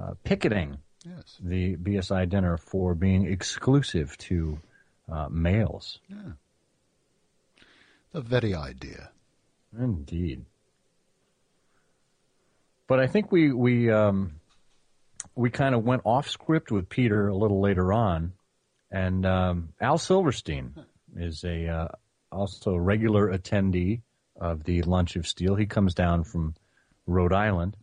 [0.00, 1.38] uh, picketing Yes.
[1.42, 4.58] the BSI dinner for being exclusive to
[5.10, 5.98] uh, males.
[6.08, 6.32] Yeah.
[8.12, 9.10] The very idea.
[9.78, 10.44] Indeed.
[12.86, 14.40] But I think we we um,
[15.36, 18.32] we kind of went off script with Peter a little later on,
[18.90, 20.74] and um, Al Silverstein
[21.16, 21.88] is a uh,
[22.32, 24.02] also a regular attendee
[24.40, 25.54] of the Lunch of Steel.
[25.54, 26.54] He comes down from
[27.06, 27.76] Rhode Island,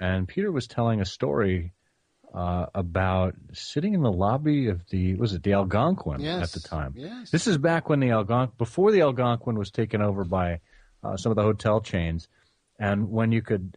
[0.00, 1.72] and Peter was telling a story
[2.34, 6.42] uh, about sitting in the lobby of the was it the Algonquin Yes.
[6.54, 6.94] at the time.
[6.96, 7.30] Yes.
[7.30, 10.60] This is back when the Algonquin before the Algonquin was taken over by
[11.02, 12.28] uh, some of the hotel chains,
[12.78, 13.76] and when you could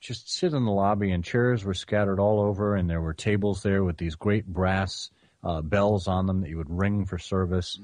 [0.00, 3.62] just sit in the lobby and chairs were scattered all over, and there were tables
[3.62, 5.10] there with these great brass
[5.42, 7.78] uh, bells on them that you would ring for service,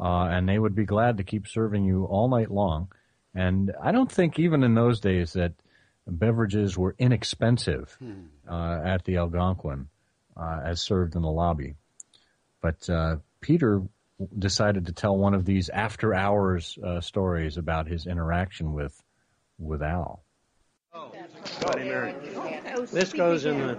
[0.00, 2.88] uh, and they would be glad to keep serving you all night long.
[3.34, 5.52] And I don't think even in those days that
[6.06, 7.96] beverages were inexpensive
[8.48, 9.88] uh, at the Algonquin
[10.36, 11.74] uh, as served in the lobby.
[12.60, 13.82] But uh, Peter
[14.38, 19.00] decided to tell one of these after hours uh, stories about his interaction with
[19.58, 20.23] with Al.
[21.60, 22.14] Bloody Mary.
[22.92, 23.74] This goes in the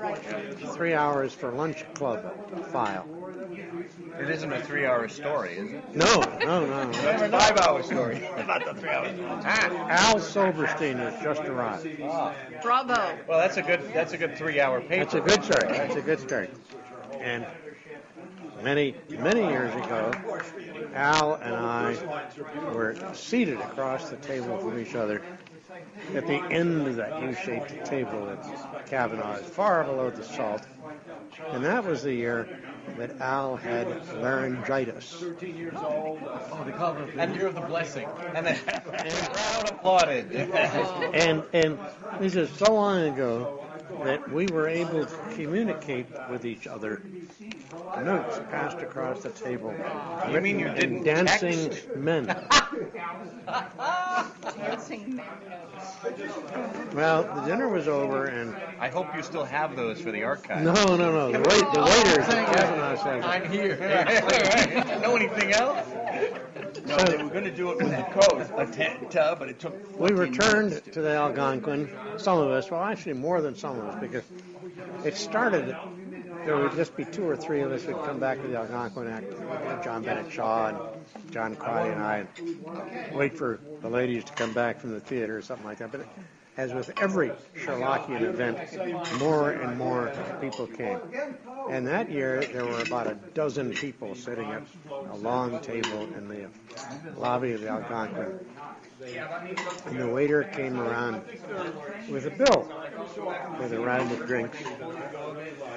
[0.73, 2.23] three hours for lunch club
[2.71, 3.07] file.
[4.19, 5.95] It isn't a three-hour story, is it?
[5.95, 6.89] No, no, no.
[6.89, 9.13] It's a five-hour story, not the three-hour.
[9.45, 11.87] Ah, Al Silverstein has just arrived.
[12.61, 13.17] Bravo.
[13.27, 13.81] well, that's a good.
[13.93, 15.05] That's a good three-hour paper.
[15.05, 15.77] That's a good story.
[15.77, 16.49] That's a good story.
[17.19, 17.45] And
[18.61, 20.11] many, many years ago,
[20.93, 21.95] Al and I
[22.73, 25.21] were seated across the table from each other
[26.13, 30.61] at the end of that U-shaped table at Cavanagh's, far below the salt.
[31.51, 32.47] And that was the year
[32.97, 35.21] that Al had laryngitis.
[35.21, 35.71] And year
[37.47, 40.31] of the blessing, and the, and the crowd applauded.
[40.31, 41.79] And and
[42.19, 43.64] this is so long ago
[44.03, 47.01] that we were able to communicate with each other.
[48.03, 49.73] Notes passed across the table.
[50.31, 51.95] You mean you didn't dancing text?
[51.95, 52.25] men.
[54.55, 55.25] Dancing men.
[56.93, 60.63] Well, the dinner was over, and I hope you still have those for the archive.
[60.63, 61.31] no, no, no.
[61.31, 63.77] The, wait, the waiters at Cavanagh said, I'm here.
[65.01, 65.87] know anything else?
[66.85, 69.59] No, they were going to do it with the code, a t- tub, but it
[69.59, 69.73] took.
[69.99, 70.89] we 14 returned minutes.
[70.93, 71.89] to the Algonquin.
[72.17, 74.23] Some of us, well, actually more than some of us, because
[75.03, 75.75] it started.
[76.45, 79.07] There would just be two or three of us who'd come back to the Algonquin
[79.07, 79.83] Act.
[79.83, 80.77] John Bennett Shaw and
[81.33, 85.37] John Crotty and I, and wait for the ladies to come back from the theater
[85.37, 85.91] or something like that.
[85.91, 86.05] But
[86.57, 90.99] as with every Sherlockian event, more and more people came.
[91.69, 94.63] And that year, there were about a dozen people sitting at
[95.11, 96.47] a long table in the
[97.17, 98.39] lobby of the Algonquin.
[99.87, 101.21] And the waiter came around
[102.09, 102.71] with a bill
[103.59, 104.57] with a round of drinks,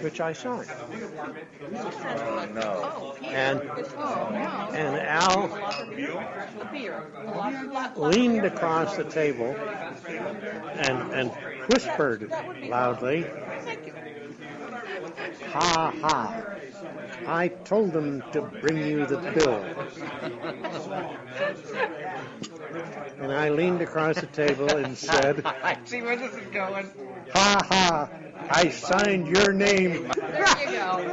[0.00, 0.70] which I signed.
[1.74, 3.14] Oh, no.
[3.24, 3.60] And
[4.72, 5.50] and Al
[7.96, 9.54] leaned across the table
[10.76, 11.30] and and
[11.68, 12.30] whispered
[12.68, 13.24] loudly,
[15.52, 16.32] "Ha ha!
[17.26, 19.64] I told them to bring you the bill."
[23.20, 26.90] And I leaned across the table and said, I see where this is going.
[27.34, 28.08] "Ha ha!
[28.50, 31.04] I signed your name." There you go.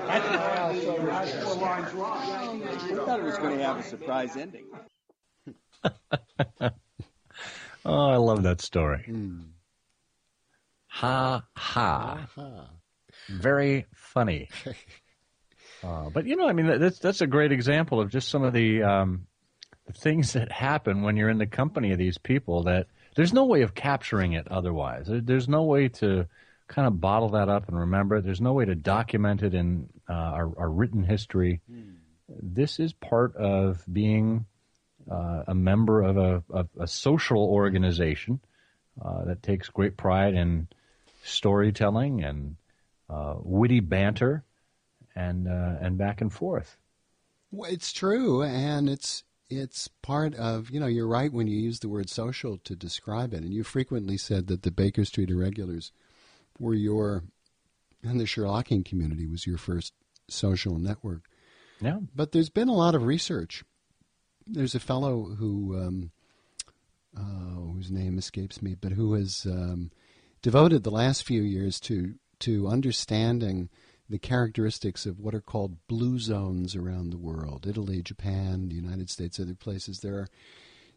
[0.00, 0.12] Oh,
[2.90, 4.64] I thought it was going to have a surprise ending.
[7.84, 9.04] Oh, I love that story.
[9.06, 9.40] Hmm.
[10.88, 12.28] Ha ha.
[13.28, 14.48] Very funny.
[15.80, 18.52] Uh, but you know, I mean, that's that's a great example of just some of
[18.52, 19.28] the um,
[19.86, 22.64] the things that happen when you're in the company of these people.
[22.64, 25.06] That there's no way of capturing it otherwise.
[25.06, 26.26] There, there's no way to
[26.66, 28.24] kind of bottle that up and remember it.
[28.24, 31.60] There's no way to document it in uh, our, our written history.
[32.28, 34.46] This is part of being
[35.10, 38.40] uh, a member of a, of a social organization
[39.02, 40.68] uh, that takes great pride in
[41.22, 42.56] storytelling and
[43.08, 44.44] uh, witty banter
[45.14, 46.76] and uh, and back and forth.
[47.50, 51.80] Well, it's true, and it's it's part of you know you're right when you use
[51.80, 55.92] the word social to describe it, and you frequently said that the Baker Street Irregulars
[56.58, 57.24] were your
[58.02, 59.92] and the Sherlockian community was your first
[60.28, 61.22] social network.
[61.80, 61.98] Yeah.
[62.14, 63.64] But there's been a lot of research.
[64.48, 66.10] There's a fellow who um,
[67.16, 67.20] uh,
[67.72, 69.90] whose name escapes me, but who has um,
[70.42, 73.68] devoted the last few years to to understanding
[74.08, 79.10] the characteristics of what are called blue zones around the world Italy, Japan, the United
[79.10, 80.00] States, other places.
[80.00, 80.28] There are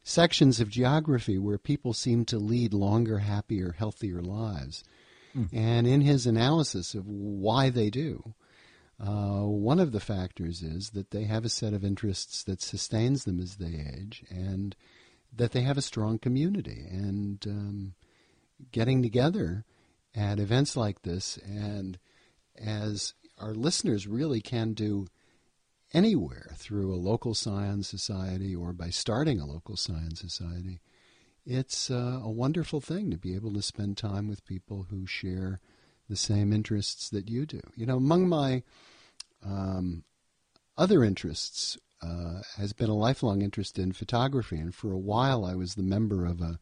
[0.03, 4.83] sections of geography where people seem to lead longer, happier, healthier lives.
[5.35, 5.49] Mm.
[5.53, 8.33] And in his analysis of why they do,
[9.03, 13.23] uh, one of the factors is that they have a set of interests that sustains
[13.23, 14.75] them as they age and
[15.35, 16.85] that they have a strong community.
[16.87, 17.93] And um,
[18.71, 19.65] getting together
[20.13, 21.97] at events like this and
[22.55, 25.07] as our listeners really can do
[25.93, 30.79] anywhere through a local scion society or by starting a local scion society.
[31.43, 35.59] It's uh, a wonderful thing to be able to spend time with people who share
[36.09, 37.61] the same interests that you do.
[37.75, 38.63] You know, among my
[39.45, 40.03] um,
[40.77, 45.55] other interests uh, has been a lifelong interest in photography, and for a while I
[45.55, 46.59] was the member of a,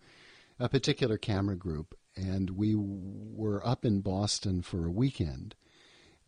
[0.60, 5.56] a particular camera group, and we were up in Boston for a weekend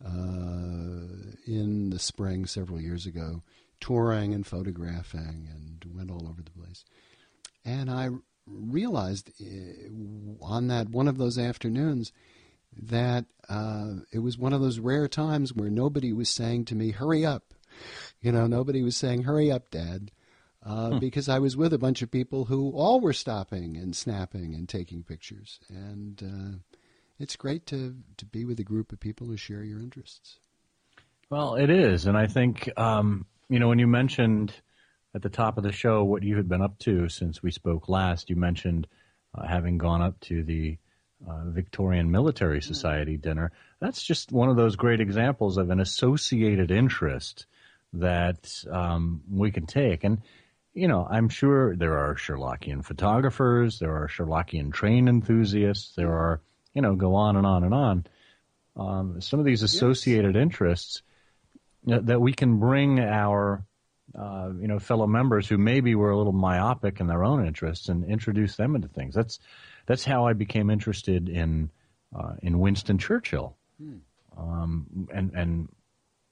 [0.04, 3.42] uh, in the spring several years ago,
[3.80, 6.84] touring and photographing, and went all over the place.
[7.64, 8.08] And I
[8.46, 12.12] realized uh, on that one of those afternoons
[12.80, 16.90] that uh, it was one of those rare times where nobody was saying to me,
[16.90, 17.54] "Hurry up,"
[18.20, 20.10] you know, nobody was saying, "Hurry up, Dad."
[20.64, 20.98] Uh, hmm.
[20.98, 24.68] Because I was with a bunch of people who all were stopping and snapping and
[24.68, 26.58] taking pictures, and uh,
[27.18, 30.38] it's great to to be with a group of people who share your interests.
[31.30, 34.54] Well, it is, and I think um, you know when you mentioned
[35.14, 37.88] at the top of the show what you had been up to since we spoke
[37.88, 38.30] last.
[38.30, 38.86] You mentioned
[39.34, 40.78] uh, having gone up to the
[41.28, 42.60] uh, Victorian Military.
[42.62, 43.52] Society dinner.
[43.80, 47.46] That's just one of those great examples of an associated interest
[47.94, 50.04] that um, we can take.
[50.04, 50.22] And,
[50.72, 56.40] you know, I'm sure there are Sherlockian photographers, there are Sherlockian train enthusiasts, there are
[56.74, 58.06] you know, go on and on and on.
[58.76, 60.42] Um, some of these associated yes.
[60.42, 61.02] interests
[61.84, 63.64] that we can bring our,
[64.18, 67.88] uh, you know, fellow members who maybe were a little myopic in their own interests
[67.88, 69.14] and introduce them into things.
[69.14, 69.38] That's
[69.86, 71.70] that's how I became interested in
[72.16, 73.56] uh, in Winston Churchill.
[73.78, 73.96] Hmm.
[74.36, 75.68] Um, and and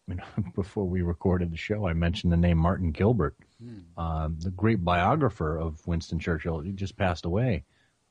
[0.09, 3.79] you know, before we recorded the show, I mentioned the name Martin Gilbert, hmm.
[3.97, 6.61] uh, the great biographer of Winston Churchill.
[6.61, 7.65] He just passed away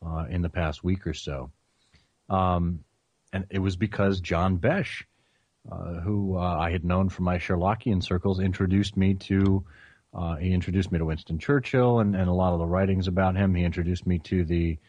[0.05, 1.51] uh, in the past week or so.
[2.29, 2.83] Um,
[3.33, 5.05] and it was because John Besh,
[5.71, 9.63] uh, who uh, I had known from my Sherlockian circles, introduced me to.
[10.11, 13.35] Uh, he introduced me to Winston Churchill and, and a lot of the writings about
[13.35, 13.53] him.
[13.53, 14.79] He introduced me to the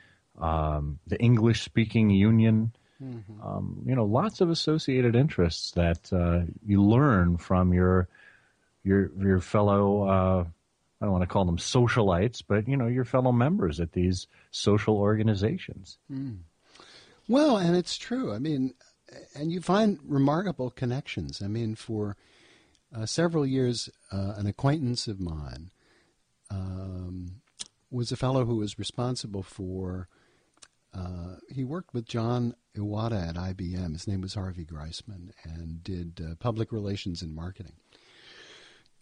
[0.40, 2.72] um, the English speaking Union.
[3.02, 3.42] Mm-hmm.
[3.42, 8.08] Um, you know, lots of associated interests that uh, you learn from your
[8.84, 10.02] your your fellow.
[10.06, 10.44] Uh,
[11.00, 14.26] I don't want to call them socialites, but you know, your fellow members at these
[14.50, 15.96] social organizations.
[16.12, 16.40] Mm.
[17.26, 18.34] Well, and it's true.
[18.34, 18.74] I mean,
[19.34, 21.40] and you find remarkable connections.
[21.42, 22.16] I mean, for
[22.94, 25.70] uh, several years, uh, an acquaintance of mine
[26.50, 27.40] um,
[27.90, 30.08] was a fellow who was responsible for.
[30.92, 33.92] Uh, he worked with John Iwata at IBM.
[33.92, 37.74] His name was Harvey Greisman, and did uh, public relations and marketing.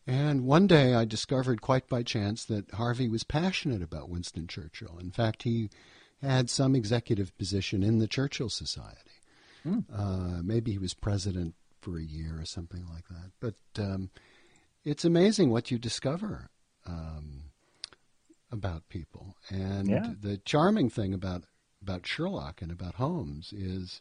[0.06, 4.98] And one day I discovered quite by chance that Harvey was passionate about Winston Churchill.
[4.98, 5.68] In fact, he
[6.22, 9.20] had some executive position in the Churchill Society.
[9.66, 9.84] Mm.
[9.92, 13.30] Uh, maybe he was president for a year or something like that.
[13.40, 14.10] But um,
[14.84, 16.48] it's amazing what you discover
[16.86, 17.44] um,
[18.50, 19.36] about people.
[19.50, 20.12] And yeah.
[20.18, 21.44] the charming thing about
[21.82, 24.00] about Sherlock and about Holmes is,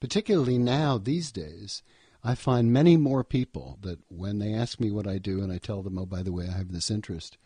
[0.00, 1.82] particularly now these days,
[2.22, 5.58] I find many more people that when they ask me what I do and I
[5.58, 7.38] tell them, oh, by the way, I have this interest,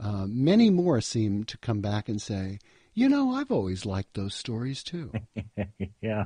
[0.00, 2.58] uh, many more seem to come back and say,
[2.94, 5.12] you know, I've always liked those stories too.
[6.00, 6.24] yeah,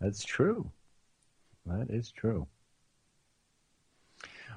[0.00, 0.70] that's true.
[1.66, 2.48] That is true.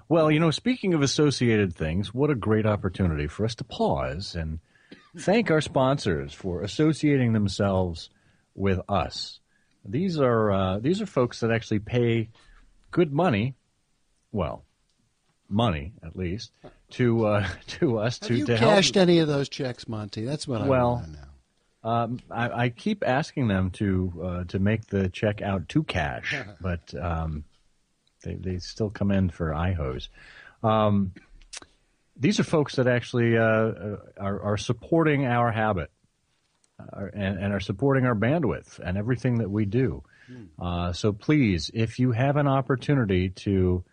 [0.09, 4.35] Well, you know, speaking of associated things, what a great opportunity for us to pause
[4.35, 4.59] and
[5.17, 8.09] thank our sponsors for associating themselves
[8.55, 9.39] with us.
[9.85, 12.29] These are uh, these are folks that actually pay
[12.91, 13.55] good money,
[14.31, 14.65] well,
[15.49, 16.51] money at least,
[16.91, 19.03] to uh, to us Have to you to cashed help.
[19.03, 20.25] any of those checks, Monty?
[20.25, 21.19] That's what I well, want to know.
[21.83, 26.35] Um, I, I, keep asking them to uh, to make the check out to cash,
[26.61, 27.45] but um,
[28.23, 30.09] they they still come in for IHOs.
[30.63, 31.13] Um,
[32.19, 35.91] these are folks that actually uh, uh, are, are supporting our habit
[36.79, 40.03] uh, and, and are supporting our bandwidth and everything that we do.
[40.59, 43.83] Uh, so please, if you have an opportunity to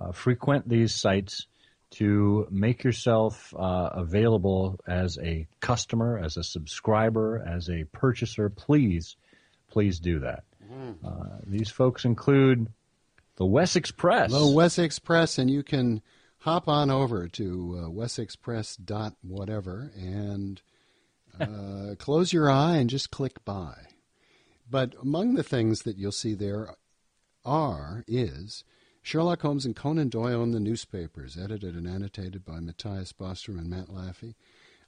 [0.00, 1.46] uh, frequent these sites,
[1.90, 9.14] to make yourself uh, available as a customer, as a subscriber, as a purchaser, please,
[9.70, 10.42] please do that.
[11.06, 12.66] Uh, these folks include
[13.36, 14.32] the Wessex Press.
[14.32, 16.02] The Wessex Press, and you can
[16.44, 18.78] hop on over to uh, wessexpress
[19.22, 20.60] whatever and
[21.40, 23.74] uh, close your eye and just click buy.
[24.70, 26.74] But among the things that you'll see there
[27.46, 28.62] are is
[29.00, 33.70] Sherlock Holmes and Conan Doyle in the newspapers, edited and annotated by Mattias Boström and
[33.70, 34.34] Matt Laffey.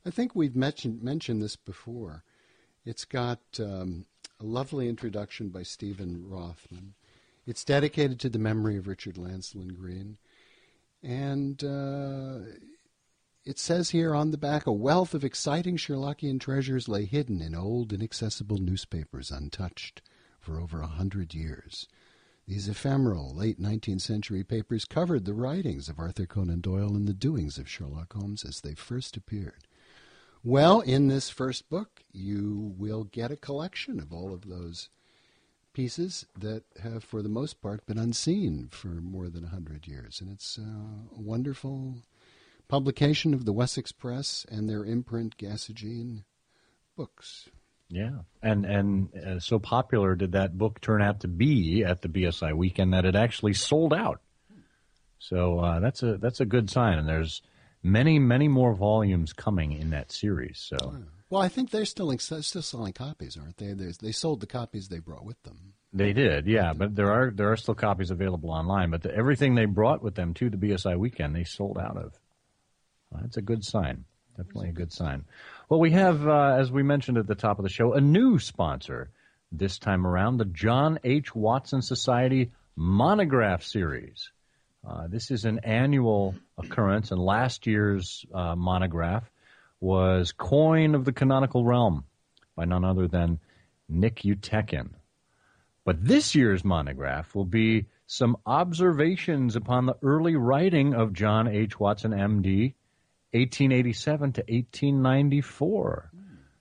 [0.05, 2.23] I think we've mentioned mentioned this before.
[2.85, 4.05] It's got um,
[4.39, 6.95] a lovely introduction by Steven Rothman.
[7.47, 10.19] It's dedicated to the memory of Richard Lancelyn Green.
[11.03, 12.39] And uh,
[13.45, 17.55] it says here on the back a wealth of exciting Sherlockian treasures lay hidden in
[17.55, 20.03] old, inaccessible newspapers, untouched
[20.41, 21.89] for over a hundred years.
[22.47, 27.13] These ephemeral, late 19th century papers covered the writings of Arthur Conan Doyle and the
[27.13, 29.67] doings of Sherlock Holmes as they first appeared.
[30.45, 34.89] Well, in this first book, you will get a collection of all of those
[35.77, 40.23] pieces that have, for the most part, been unseen for more than a hundred years.
[40.23, 40.63] And it's uh,
[41.15, 41.97] a wonderful
[42.67, 46.25] publication of the Wessex Press and their imprint, Gasogene
[46.97, 47.51] Books.
[47.91, 52.09] Yeah, and and uh, so popular did that book turn out to be at the
[52.09, 54.23] BSI weekend that it actually sold out.
[55.19, 57.43] So uh, that's a that's a good sign, and there's
[57.83, 60.59] many many more volumes coming in that series.
[60.59, 60.77] So
[61.29, 63.73] Well, I think they're still still selling copies, aren't they?
[63.73, 65.75] They, they sold the copies they brought with them.
[65.93, 68.91] they did, yeah, but there are there are still copies available online.
[68.91, 72.13] But the, everything they brought with them to the BSI weekend, they sold out of.
[73.11, 74.05] Well, that's a good sign.
[74.37, 75.25] Definitely a good sign.
[75.69, 78.39] Well, we have, uh, as we mentioned at the top of the show, a new
[78.39, 79.11] sponsor
[79.51, 81.35] this time around, the John H.
[81.35, 84.31] Watson Society Monograph Series.
[84.87, 89.25] Uh, this is an annual occurrence, and last year's uh, monograph
[89.81, 92.05] was Coin of the Canonical Realm
[92.55, 93.39] by none other than
[93.89, 94.91] Nick Utechin.
[95.85, 101.79] But this year's monograph will be some observations upon the early writing of John H.
[101.79, 102.75] Watson, MD,
[103.33, 106.11] 1887 to 1894,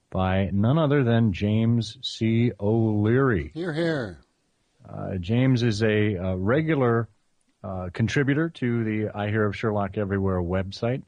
[0.09, 2.51] by none other than James C.
[2.59, 3.51] O'Leary.
[3.53, 4.19] Here, here.
[4.87, 7.09] Uh, James is a, uh regular
[7.63, 11.01] uh, contributor to the I Hear of Sherlock Everywhere website,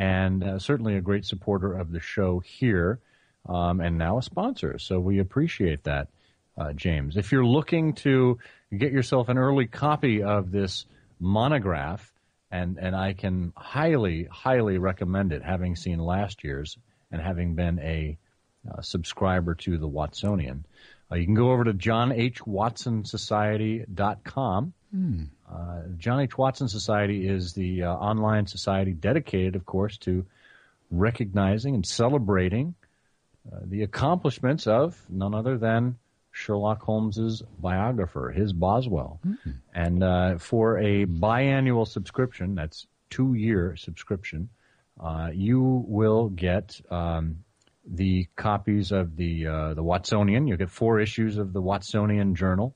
[0.00, 2.98] and uh, certainly a great supporter of the show here,
[3.46, 4.78] um, and now a sponsor.
[4.78, 6.08] So we appreciate that,
[6.56, 7.18] uh, James.
[7.18, 8.38] If you're looking to
[8.76, 10.86] get yourself an early copy of this
[11.18, 12.10] monograph,
[12.50, 16.78] and and I can highly highly recommend it, having seen last year's
[17.12, 18.16] and having been a
[18.70, 20.64] uh, subscriber to the Watsonian.
[21.12, 24.72] Uh, you can go over to johnhwatsonsociety.com.
[24.92, 25.24] Hmm.
[25.52, 26.38] Uh, John H.
[26.38, 30.24] Watson Society is the uh, online society dedicated, of course, to
[30.90, 32.74] recognizing and celebrating
[33.50, 35.96] uh, the accomplishments of none other than
[36.32, 39.20] Sherlock Holmes's biographer, his Boswell.
[39.74, 44.48] And uh, for a biannual subscription, that's two year subscription,
[45.00, 47.44] uh, you will get um,
[47.84, 50.46] the copies of the uh, the Watsonian.
[50.46, 52.74] You'll get four issues of the Watsonian Journal,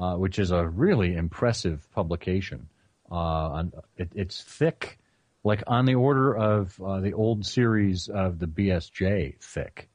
[0.00, 2.68] uh, which is a really impressive publication.
[3.10, 3.64] Uh,
[3.98, 4.98] it, it's thick,
[5.44, 9.90] like on the order of uh, the old series of the BSJ thick,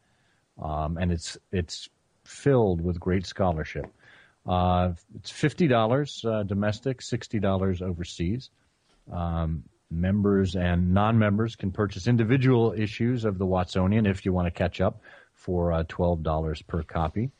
[0.61, 1.89] um, and it's it's
[2.23, 3.87] filled with great scholarship.
[4.45, 8.51] Uh, it's fifty dollars uh, domestic, sixty dollars overseas.
[9.11, 14.51] Um, members and non-members can purchase individual issues of the Watsonian if you want to
[14.51, 15.01] catch up
[15.33, 17.31] for uh, twelve dollars per copy,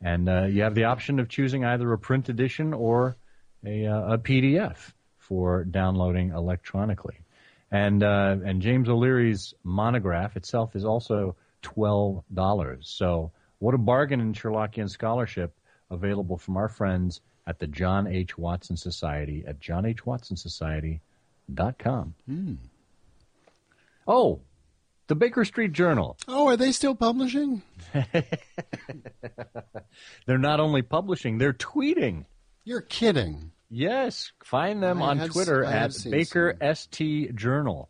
[0.00, 3.16] and uh, you have the option of choosing either a print edition or
[3.64, 7.18] a, uh, a PDF for downloading electronically.
[7.70, 12.88] And uh, and James O'Leary's monograph itself is also twelve dollars.
[12.88, 15.54] So what a bargain in Sherlockian scholarship
[15.90, 18.38] available from our friends at the John H.
[18.38, 22.14] Watson Society at johnhwatsonsociety.com.
[22.26, 22.54] Hmm.
[24.06, 24.40] Oh,
[25.08, 26.16] the Baker Street Journal.
[26.28, 27.62] Oh, are they still publishing?
[30.26, 32.24] They're not only publishing, they're tweeting.
[32.64, 33.50] You're kidding.
[33.70, 37.88] Yes, find them I on have- Twitter I at Baker ST Journal.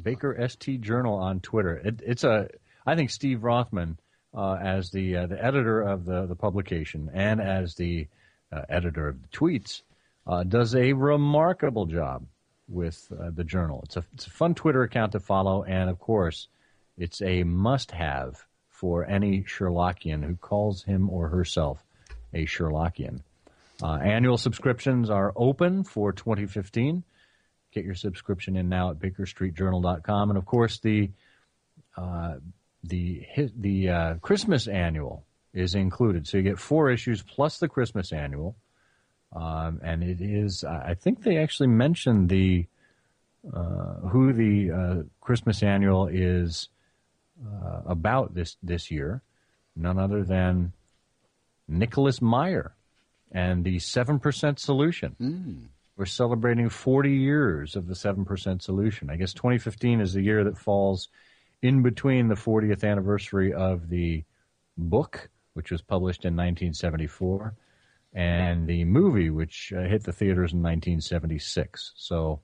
[0.00, 1.76] Baker ST Journal on Twitter.
[1.76, 2.48] It, it's a,
[2.86, 3.98] I think Steve Rothman,
[4.34, 8.06] uh, as the uh, the editor of the the publication and as the
[8.52, 9.82] uh, editor of the tweets,
[10.26, 12.24] uh, does a remarkable job
[12.68, 13.82] with uh, the Journal.
[13.84, 16.48] It's a it's a fun Twitter account to follow, and of course,
[17.00, 21.84] it's a must-have for any Sherlockian who calls him or herself
[22.32, 23.20] a Sherlockian.
[23.82, 27.02] Uh, annual subscriptions are open for 2015.
[27.72, 31.10] Get your subscription in now at BakerStreetJournal.com, and of course the
[31.96, 32.34] uh,
[32.84, 33.26] the
[33.56, 36.26] the uh, Christmas annual is included.
[36.26, 38.56] So you get four issues plus the Christmas annual,
[39.34, 40.64] um, and it is.
[40.64, 42.66] I think they actually mentioned the
[43.52, 46.68] uh, who the uh, Christmas annual is
[47.44, 49.22] uh, about this this year.
[49.76, 50.72] None other than
[51.68, 52.74] Nicholas Meyer
[53.32, 55.16] and the seven percent solution.
[55.20, 55.68] Mm.
[56.00, 59.10] We're celebrating 40 years of the 7% solution.
[59.10, 61.08] I guess 2015 is the year that falls
[61.60, 64.24] in between the 40th anniversary of the
[64.78, 67.54] book, which was published in 1974,
[68.14, 71.92] and the movie, which uh, hit the theaters in 1976.
[71.96, 72.40] So,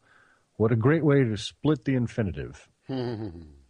[0.57, 2.68] what a great way to split the infinitive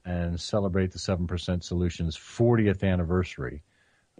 [0.06, 3.62] and celebrate the 7% Solution's 40th anniversary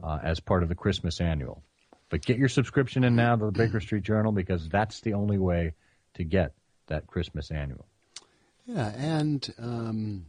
[0.03, 1.63] uh, as part of the Christmas annual.
[2.11, 5.39] But get your subscription in now to the Baker Street Journal because that's the only
[5.39, 5.75] way
[6.15, 6.53] to get
[6.89, 7.87] that Christmas annual.
[8.67, 10.27] Yeah, and um,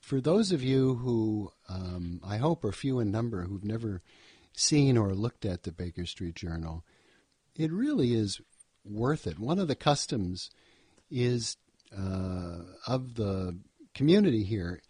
[0.00, 4.02] for those of you who um, I hope are few in number who've never
[4.52, 6.84] seen or looked at the Baker Street Journal,
[7.54, 8.40] it really is
[8.84, 9.38] worth it.
[9.38, 10.50] One of the customs
[11.10, 11.56] is
[11.96, 13.58] uh, of the
[13.94, 14.80] community here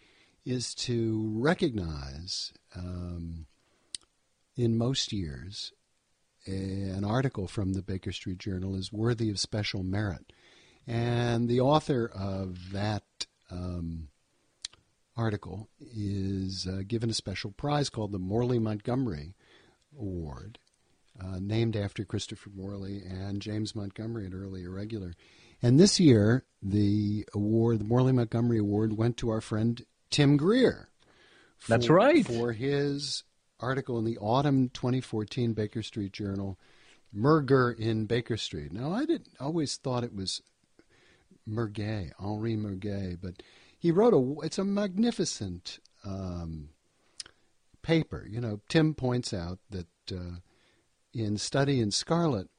[0.47, 3.45] is to recognize um,
[4.55, 5.73] in most years
[6.45, 10.31] an article from the Baker Street Journal is worthy of special merit.
[10.87, 13.03] And the author of that
[13.51, 14.07] um,
[15.17, 19.35] article is uh, given a special prize called the Morley Montgomery
[19.99, 20.59] Award,
[21.21, 25.13] uh, named after Christopher Morley and James Montgomery, an early irregular.
[25.61, 30.89] And this year, the award, the Morley Montgomery Award, went to our friend Tim Greer.
[31.57, 32.25] For, That's right.
[32.25, 33.23] For his
[33.59, 36.59] article in the autumn 2014 Baker Street Journal,
[37.11, 38.71] Murger in Baker Street.
[38.71, 40.41] Now, I didn't always thought it was
[41.47, 43.41] Merguet, Henri Merguet, but
[43.79, 44.45] he wrote a.
[44.45, 46.69] It's a magnificent um,
[47.81, 48.27] paper.
[48.29, 50.39] You know, Tim points out that uh,
[51.13, 52.49] in Study in Scarlet,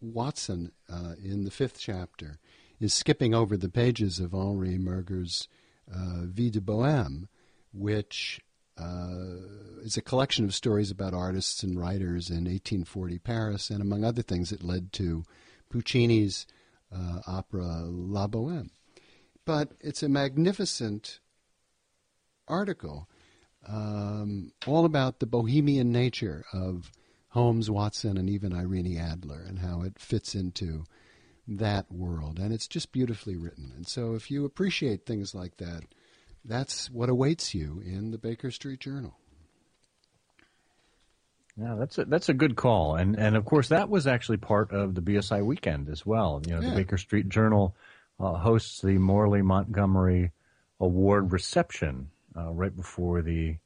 [0.00, 2.38] Watson uh, in the fifth chapter
[2.78, 5.48] is skipping over the pages of Henri Murger's
[5.88, 7.28] Vie de Bohème,
[7.72, 8.40] which
[8.78, 9.36] uh,
[9.82, 14.22] is a collection of stories about artists and writers in 1840 Paris, and among other
[14.22, 15.24] things, it led to
[15.72, 16.46] Puccini's
[16.94, 18.70] uh, opera La Bohème.
[19.44, 21.20] But it's a magnificent
[22.48, 23.08] article,
[23.66, 26.90] um, all about the bohemian nature of
[27.28, 30.84] Holmes, Watson, and even Irene Adler, and how it fits into
[31.48, 32.38] that world.
[32.38, 33.72] And it's just beautifully written.
[33.76, 35.82] And so, if you appreciate things like that,
[36.44, 39.16] that's what awaits you in the Baker Street Journal.
[41.58, 44.72] Yeah, that's a that's a good call, and and of course that was actually part
[44.72, 46.42] of the BSI weekend as well.
[46.46, 46.70] You know, Yeah.
[46.70, 47.74] the Baker Street Journal
[48.20, 50.32] uh, hosts the Morley Montgomery
[50.80, 53.56] Award reception uh, right before the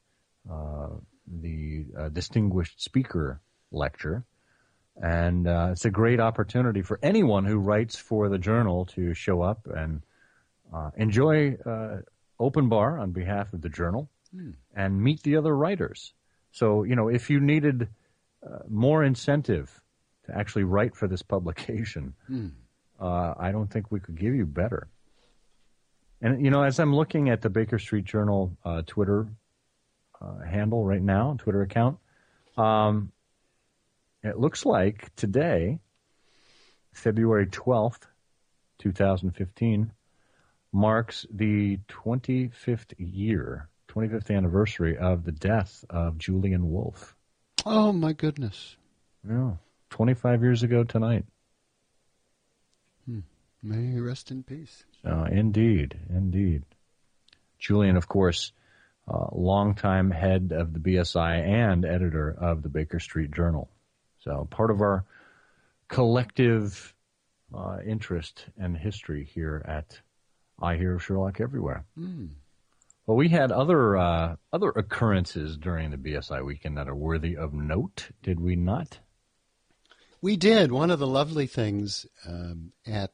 [0.49, 0.91] uh,
[1.27, 3.41] the uh, distinguished speaker
[3.73, 4.25] lecture,
[5.01, 9.43] and uh, it's a great opportunity for anyone who writes for the journal to show
[9.43, 10.03] up and
[10.73, 11.99] uh, enjoy uh,
[12.39, 14.51] open bar on behalf of the journal Hmm.
[14.77, 16.15] and meet the other writers.
[16.53, 17.89] So, you know, if you needed
[18.47, 19.81] uh, more incentive
[20.27, 22.15] to actually write for this publication,
[23.01, 24.87] uh, I don't think we could give you better.
[26.23, 29.27] And, you know, as I'm looking at the Baker Street Journal uh, Twitter
[30.21, 31.99] uh, handle right now, Twitter account,
[32.57, 33.11] um,
[34.23, 35.81] it looks like today,
[36.93, 38.03] February 12th,
[38.79, 39.93] 2015,
[40.73, 47.17] marks the 25th year, 25th anniversary of the death of Julian Wolff.
[47.67, 48.77] Oh, my goodness.
[49.29, 49.53] Yeah,
[49.91, 51.25] 25 years ago tonight.
[53.07, 53.21] Hmm.
[53.63, 54.85] May he rest in peace.
[55.05, 56.63] Uh, indeed, indeed.
[57.59, 58.53] Julian, of course,
[59.07, 63.69] uh, longtime head of the BSI and editor of the Baker Street Journal.
[64.21, 65.05] So part of our
[65.89, 66.95] collective
[67.55, 70.01] uh, interest and history here at
[70.61, 71.85] I Hear of Sherlock Everywhere.
[71.97, 72.27] Hmm.
[73.07, 77.53] Well, we had other uh, other occurrences during the BSI weekend that are worthy of
[77.53, 79.01] note, did we not?
[80.23, 80.71] We did.
[80.71, 83.13] One of the lovely things um, at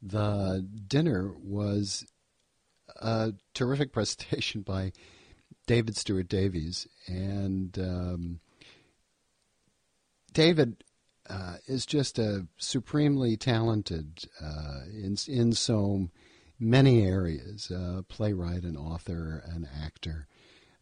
[0.00, 2.06] the dinner was
[2.96, 4.92] a terrific presentation by
[5.66, 6.86] David Stuart Davies.
[7.06, 8.40] And um,
[10.32, 10.84] David
[11.28, 16.08] uh, is just a supremely talented uh, in in so
[16.58, 17.70] many areas.
[17.70, 20.26] Uh, playwright, an author, an actor.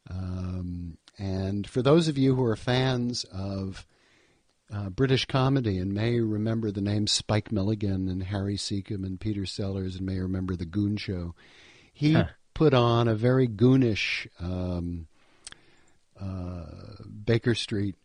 [0.09, 3.87] Um, and for those of you who are fans of
[4.73, 9.47] uh, British comedy and may remember the names Spike Milligan and Harry Secombe and Peter
[9.47, 11.35] Sellers and may remember the Goon Show,
[11.93, 12.27] he Huh.
[12.55, 15.07] put on a very goonish um,
[16.21, 16.65] uh,
[17.25, 17.97] Baker Street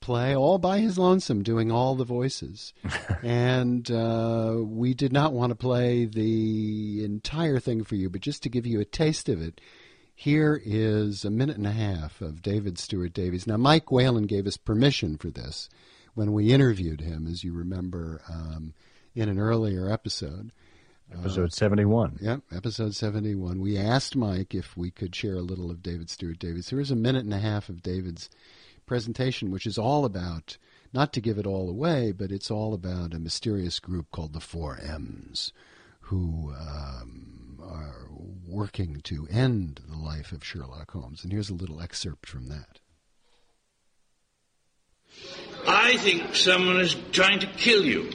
[0.00, 2.72] play all by his lonesome, doing all the voices.
[3.22, 8.42] and uh, we did not want to play the entire thing for you, but just
[8.42, 9.60] to give you a taste of it,
[10.14, 13.46] here is a minute and a half of David Stuart Davies.
[13.46, 15.68] Now, Mike Whelan gave us permission for this
[16.14, 18.74] when we interviewed him, as you remember, um,
[19.14, 20.52] in an earlier episode.
[21.12, 22.18] Episode 71.
[22.20, 23.60] Yep, episode 71.
[23.60, 26.68] We asked Mike if we could share a little of David Stuart Davies.
[26.68, 28.30] Here is a minute and a half of David's
[28.90, 30.58] presentation, which is all about,
[30.92, 34.40] not to give it all away, but it's all about a mysterious group called the
[34.40, 35.52] Four M's
[36.00, 38.08] who um, are
[38.48, 41.22] working to end the life of Sherlock Holmes.
[41.22, 42.80] And here's a little excerpt from that.
[45.68, 48.10] I think someone is trying to kill you.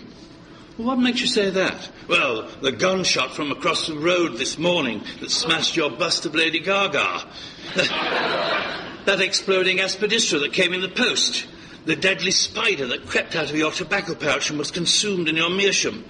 [0.76, 1.89] What makes you say that?
[2.09, 6.59] Well, the gunshot from across the road this morning that smashed your bust of Lady
[6.59, 7.32] Gaga.
[9.06, 11.47] that exploding aspidistra that came in the post.
[11.86, 15.49] The deadly spider that crept out of your tobacco pouch and was consumed in your
[15.49, 16.03] meerschaum.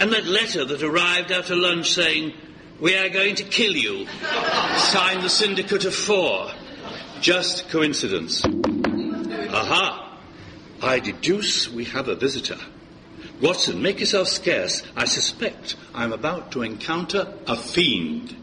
[0.00, 2.32] And that letter that arrived after lunch saying,
[2.80, 4.06] We are going to kill you.
[4.76, 6.50] Signed the Syndicate of Four.
[7.20, 8.42] Just coincidence.
[8.44, 10.18] Aha!
[10.80, 12.58] I deduce we have a visitor.
[13.42, 14.82] Watson, make yourself scarce.
[14.96, 18.34] I suspect I'm about to encounter a fiend.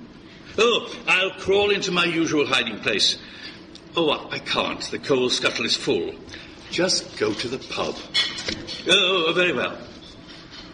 [0.58, 3.18] Oh, I'll crawl into my usual hiding place.
[3.98, 4.82] Oh, I can't.
[4.82, 6.14] The coal scuttle is full.
[6.70, 7.96] Just go to the pub.
[8.90, 9.78] Oh, very well.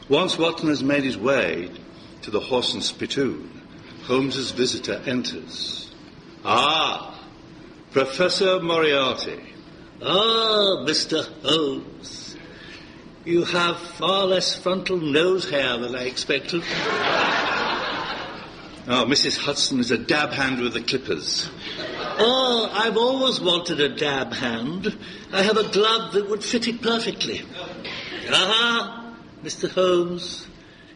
[0.09, 1.69] Once Watson has made his way
[2.24, 3.61] to the Horse and Spittoon,
[4.03, 5.93] Holmes's visitor enters.
[6.43, 7.19] Ah,
[7.91, 9.53] Professor Moriarty.
[10.01, 11.24] Ah, Mr.
[11.43, 12.36] Holmes.
[13.24, 16.63] You have far less frontal nose hair than I expected.
[18.88, 19.38] Oh, Mrs.
[19.38, 21.49] Hudson is a dab hand with the clippers.
[22.20, 24.97] Oh, I've always wanted a dab hand.
[25.32, 27.41] I have a glove that would fit it perfectly.
[28.30, 29.70] Aha, Mr.
[29.70, 30.47] Holmes.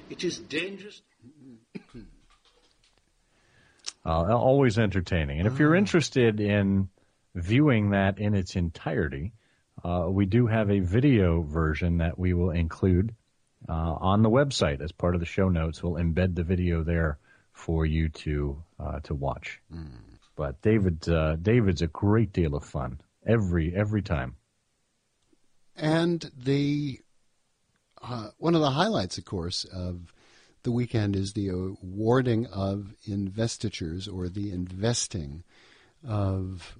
[0.10, 1.02] It is dangerous.
[4.08, 5.40] Uh, always entertaining.
[5.40, 6.90] And if you're interested in
[7.34, 9.34] viewing that in its entirety,
[9.84, 13.16] uh, we do have a video version that we will include
[13.68, 15.82] uh, on the website as part of the show notes.
[15.82, 17.18] We'll embed the video there
[17.52, 19.60] for you to uh, to watch.
[20.36, 24.36] But David, uh, David's a great deal of fun every every time.
[25.76, 27.00] And the
[28.02, 30.14] uh, one of the highlights, of course, of
[30.64, 35.44] the weekend is the awarding of investitures or the investing
[36.08, 36.78] of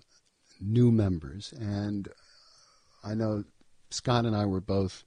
[0.60, 1.54] new members.
[1.54, 2.08] And
[3.04, 3.44] I know
[3.90, 5.04] Scott and I were both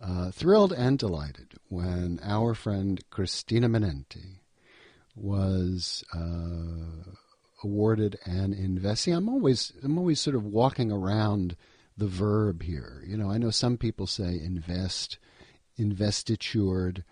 [0.00, 4.40] uh, thrilled and delighted when our friend Christina Manente
[5.14, 7.10] was uh,
[7.64, 9.16] awarded an investee.
[9.16, 11.56] I'm always I'm always sort of walking around
[11.96, 13.02] the verb here.
[13.06, 15.18] You know, I know some people say invest,
[15.76, 17.04] investitured.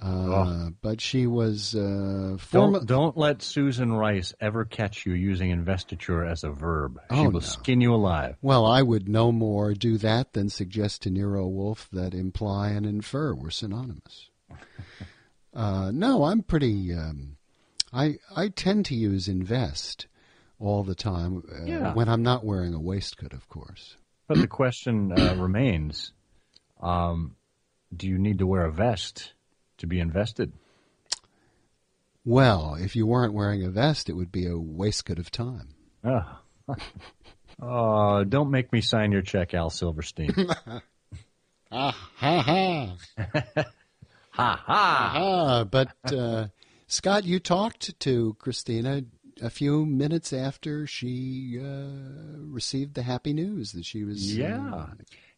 [0.00, 0.70] Uh, Oh.
[0.80, 6.24] But she was uh, form- Don't don't let Susan Rice ever catch you using investiture
[6.24, 6.98] as a verb.
[7.10, 7.38] She Oh, will no.
[7.40, 8.36] skin you alive.
[8.40, 12.86] Well, I would no more do that than suggest to Nero Wolfe that imply and
[12.86, 14.30] infer were synonymous.
[15.54, 16.92] uh, no, I'm pretty.
[16.94, 17.36] Um,
[17.92, 20.06] I I tend to use invest
[20.58, 21.94] all the time uh, Yeah.
[21.94, 23.96] when I'm not wearing a waistcoat, of course.
[24.28, 26.12] But the question uh, remains:
[26.80, 27.36] um,
[27.94, 29.34] Do you need to wear a vest
[29.78, 30.52] to be invested?
[32.24, 35.74] Well, if you weren't wearing a vest, it would be a waistcoat of time.
[36.04, 36.38] Oh.
[37.60, 40.30] oh, don't make me sign your check, Al Silverstein.
[41.74, 42.96] Ah, ha ha.
[44.30, 45.12] ha ha.
[45.16, 46.48] Ah, but uh,
[46.92, 49.00] Scott, you talked to Christina
[49.40, 51.86] a few minutes after she uh,
[52.36, 54.20] received the happy news that she was.
[54.20, 54.86] uh, Yeah,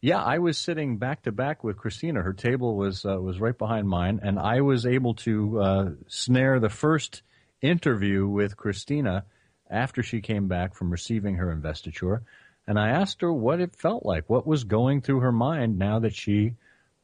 [0.01, 0.21] yeah.
[0.21, 2.21] I was sitting back to back with Christina.
[2.21, 6.59] Her table was uh, was right behind mine, and I was able to uh, snare
[6.59, 7.21] the first
[7.61, 9.23] interview with Christina
[9.69, 12.23] after she came back from receiving her investiture.
[12.67, 15.99] And I asked her what it felt like, what was going through her mind now
[15.99, 16.55] that she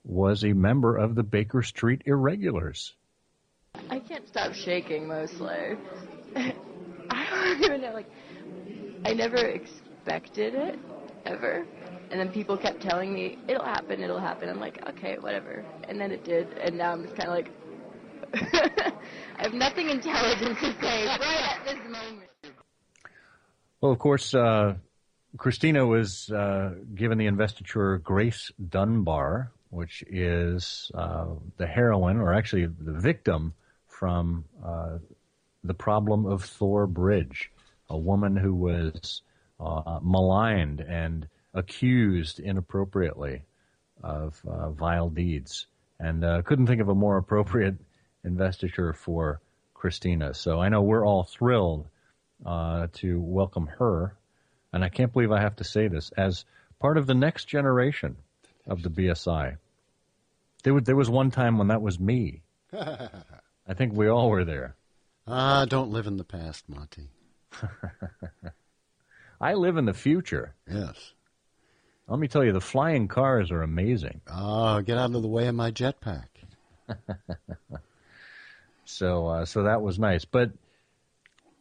[0.03, 2.95] was a member of the Baker Street Irregulars.
[3.91, 5.75] I can't stop shaking mostly.
[6.35, 8.09] I don't even know, like,
[9.05, 10.79] I never expected it,
[11.25, 11.65] ever.
[12.09, 14.47] And then people kept telling me, it'll happen, it'll happen.
[14.47, 15.65] I'm like, okay, whatever.
[15.89, 17.51] And then it did, and now I'm just kind of like,
[19.37, 22.29] I have nothing intelligent to say right at this moment.
[23.81, 24.75] Well, of course, uh,
[25.35, 31.25] Christina was uh, given the investiture Grace Dunbar, which is uh,
[31.57, 33.53] the heroine, or actually the victim
[34.01, 34.97] from uh,
[35.63, 37.51] the problem of Thor Bridge,
[37.87, 39.21] a woman who was
[39.59, 43.43] uh, maligned and accused inappropriately
[44.01, 45.67] of uh, vile deeds,
[45.99, 47.75] and uh, couldn't think of a more appropriate
[48.23, 49.39] investiture for
[49.75, 50.33] Christina.
[50.33, 51.87] So I know we're all thrilled
[52.43, 54.15] uh, to welcome her,
[54.73, 56.43] and I can't believe I have to say this as
[56.79, 58.15] part of the next generation
[58.65, 59.57] of the BSI.
[60.63, 62.41] There was, there was one time when that was me.
[63.71, 64.75] I think we all were there.
[65.25, 67.07] Ah, don't live in the past, Monty.
[69.41, 70.53] I live in the future.
[70.69, 71.13] Yes.
[72.09, 74.19] Let me tell you, the flying cars are amazing.
[74.29, 76.25] Oh, get out of the way of my jetpack.
[78.83, 80.25] So, uh, so that was nice.
[80.25, 80.51] But,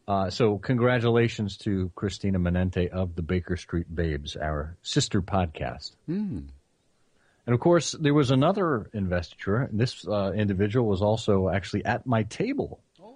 [0.09, 5.93] uh, so congratulations to Christina Manente of the Baker Street Babes, our sister podcast.
[6.07, 6.41] Hmm.
[7.47, 9.69] And of course, there was another investiture.
[9.73, 12.81] This uh, individual was also actually at my table.
[13.03, 13.15] Oh.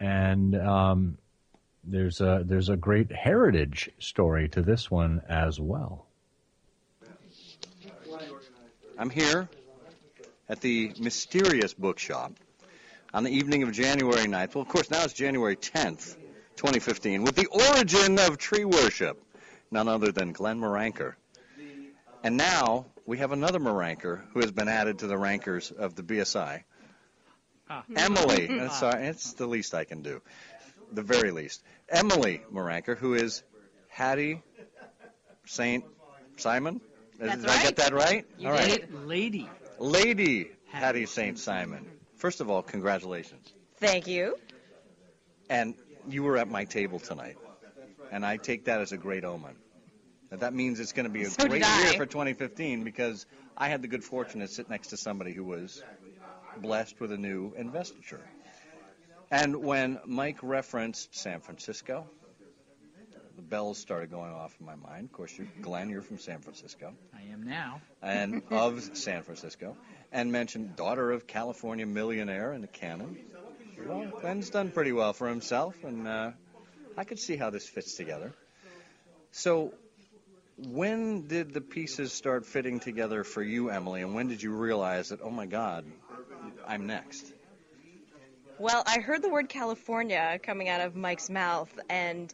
[0.00, 1.18] And um,
[1.84, 6.06] there's a there's a great heritage story to this one as well.
[8.96, 9.48] I'm here
[10.48, 12.32] at the mysterious bookshop
[13.12, 14.54] on the evening of January 9th.
[14.54, 16.16] Well, of course, now it's January 10th,
[16.56, 19.20] 2015, with the origin of tree worship,
[19.70, 21.14] none other than Glenn Miranker.
[22.24, 26.02] And now we have another Miranker who has been added to the rankers of the
[26.02, 26.62] BSI.
[27.94, 30.22] Emily, uh, sorry, it's the least I can do,
[30.90, 31.62] the very least.
[31.86, 33.42] Emily Miranker, who is
[33.88, 34.42] Hattie
[35.44, 35.84] Saint
[36.36, 36.80] Simon.
[37.18, 38.24] That's Did I get that right?
[38.38, 38.80] You All did right.
[38.80, 39.50] it, lady.
[39.78, 41.86] Lady Hattie Saint Simon.
[42.16, 43.52] First of all, congratulations.
[43.76, 44.38] Thank you.
[45.50, 45.74] And
[46.08, 47.36] you were at my table tonight,
[48.10, 49.56] and I take that as a great omen.
[50.40, 53.26] That means it's going to be a So great year for 2015 because
[53.56, 55.82] I had the good fortune to sit next to somebody who was
[56.60, 58.20] blessed with a new investiture.
[59.30, 62.06] And when Mike referenced San Francisco,
[63.36, 65.06] the bells started going off in my mind.
[65.06, 67.80] Of course, you're, Glenn, you're from San Francisco I am now.
[68.02, 69.76] and of San Francisco,
[70.12, 73.16] and mentioned daughter of California millionaire in the canon.
[73.86, 76.30] Well, Glenn's done pretty well for himself, and uh,
[76.96, 78.32] I could see how this fits together.
[79.32, 79.74] So,
[80.56, 85.08] when did the pieces start fitting together for you, Emily, and when did you realize
[85.08, 85.84] that, oh my God,
[86.66, 87.32] I'm next?
[88.58, 92.32] Well, I heard the word California coming out of Mike's mouth, and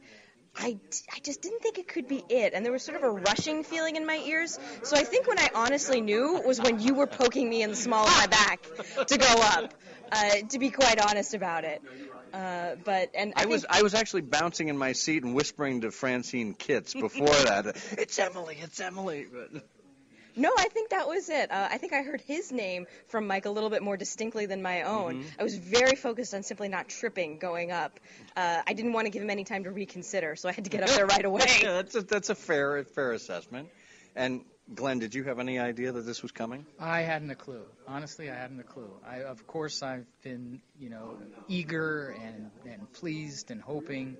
[0.54, 0.78] I,
[1.10, 2.52] I just didn't think it could be it.
[2.52, 4.58] And there was sort of a rushing feeling in my ears.
[4.82, 7.76] So I think when I honestly knew was when you were poking me in the
[7.76, 8.62] small of my back
[9.06, 9.72] to go up,
[10.12, 11.80] uh, to be quite honest about it.
[12.32, 15.82] Uh, but and I, I was I was actually bouncing in my seat and whispering
[15.82, 17.76] to Francine Kitts before that.
[17.98, 19.26] It's Emily, it's Emily.
[19.30, 19.62] But
[20.36, 21.50] no, I think that was it.
[21.50, 24.62] Uh, I think I heard his name from Mike a little bit more distinctly than
[24.62, 25.24] my own.
[25.24, 25.26] Mhm.
[25.38, 27.98] I was very focused on simply not tripping going up.
[28.36, 30.70] Uh, I didn't want to give him any time to reconsider, so I had to
[30.70, 31.46] get up there right away.
[31.62, 33.68] yeah, that's a, that's a fair fair assessment.
[34.16, 36.64] And Glenn, did you have any idea that this was coming?
[36.78, 37.64] I hadn't a clue.
[37.88, 38.90] Honestly, I hadn't a clue.
[39.08, 41.16] I, of course, I've been, you know,
[41.48, 44.16] eager and, and pleased and hoping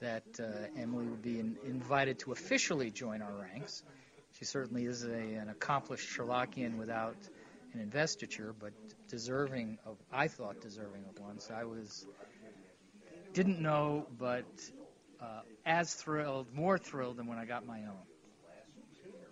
[0.00, 0.44] that uh,
[0.76, 3.84] Emily would be in, invited to officially join our ranks.
[4.38, 7.16] She certainly is a, an accomplished Sherlockian without
[7.72, 8.72] an investiture, but
[9.08, 11.38] deserving of, I thought, deserving of one.
[11.38, 12.04] So I was,
[13.32, 14.44] didn't know, but
[15.20, 18.13] uh, as thrilled, more thrilled than when I got my own.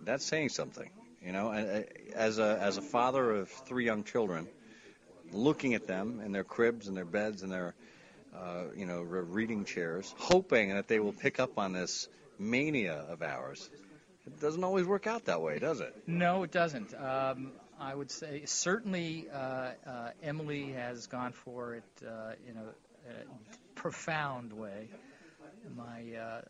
[0.05, 0.89] That's saying something,
[1.25, 1.49] you know.
[1.49, 4.47] And, uh, As a as a father of three young children,
[5.31, 7.73] looking at them in their cribs and their beds and their,
[8.35, 12.07] uh, you know, re- reading chairs, hoping that they will pick up on this
[12.39, 13.69] mania of ours.
[14.25, 15.93] It doesn't always work out that way, does it?
[16.07, 16.93] No, it doesn't.
[16.93, 19.37] Um, I would say certainly uh,
[19.85, 23.25] uh, Emily has gone for it uh, in a, a
[23.75, 24.87] profound way.
[25.75, 26.41] My uh,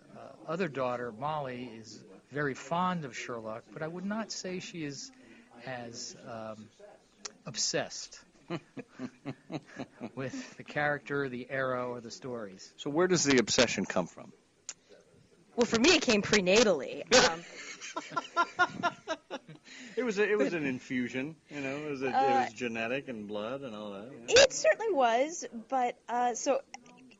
[0.47, 2.03] other daughter, Molly, is
[2.33, 5.11] very fond of Sherlock, but I would not say she is
[5.65, 6.67] as um,
[7.45, 8.19] obsessed
[10.15, 12.69] with the character, the era, or the stories.
[12.77, 14.31] So where does the obsession come from?
[15.55, 17.03] Well, for me, it came prenatally.
[17.29, 17.43] Um,
[19.95, 21.75] It was a, it was an infusion, you know.
[21.75, 24.09] It was a, Uh, it was genetic and blood and all that.
[24.27, 26.61] It certainly was, but uh, so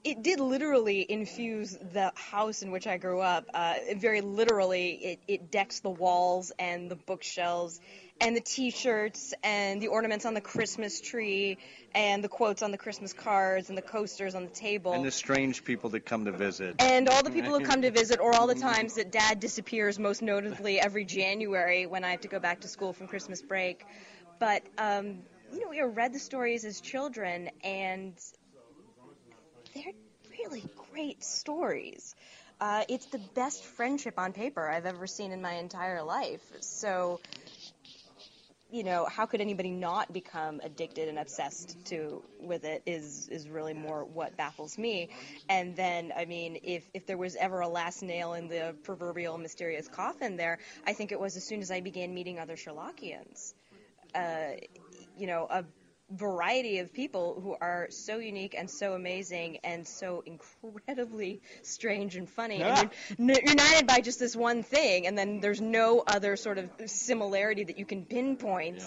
[0.03, 3.45] it did literally infuse the house in which I grew up.
[3.53, 7.79] Uh, very literally, it, it decks the walls and the bookshelves
[8.19, 11.57] and the T-shirts and the ornaments on the Christmas tree
[11.95, 14.93] and the quotes on the Christmas cards and the coasters on the table.
[14.93, 16.75] And the strange people that come to visit.
[16.79, 19.99] And all the people who come to visit, or all the times that Dad disappears,
[19.99, 23.85] most notably every January when I have to go back to school from Christmas break.
[24.39, 25.19] But um,
[25.53, 28.13] you know, we read the stories as children, and
[29.74, 29.93] they're
[30.39, 32.15] really great stories.
[32.59, 36.41] Uh, it's the best friendship on paper I've ever seen in my entire life.
[36.61, 37.19] So,
[38.71, 43.49] you know, how could anybody not become addicted and obsessed to with it is is
[43.49, 45.09] really more what baffles me.
[45.49, 49.38] And then, I mean, if if there was ever a last nail in the proverbial
[49.38, 53.53] mysterious coffin, there, I think it was as soon as I began meeting other Sherlockians.
[54.15, 54.53] Uh,
[55.17, 55.65] you know, a
[56.16, 62.30] variety of people who are so unique and so amazing and so incredibly strange and
[62.30, 62.61] funny.
[62.61, 66.57] And you're n- united by just this one thing, and then there's no other sort
[66.57, 68.82] of similarity that you can pinpoint.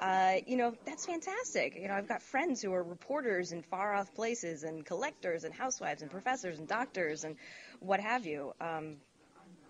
[0.00, 1.76] Uh, you know, that's fantastic.
[1.76, 5.52] You know, I've got friends who are reporters in far off places and collectors and
[5.52, 7.36] housewives and professors and doctors and
[7.80, 8.54] what have you.
[8.60, 8.96] Um,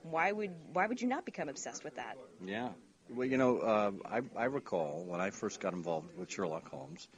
[0.02, 2.16] why would why would you not become obsessed with that?
[2.44, 2.70] Yeah.
[3.12, 7.08] Well, you know, uh, I, I recall when I first got involved with Sherlock Holmes,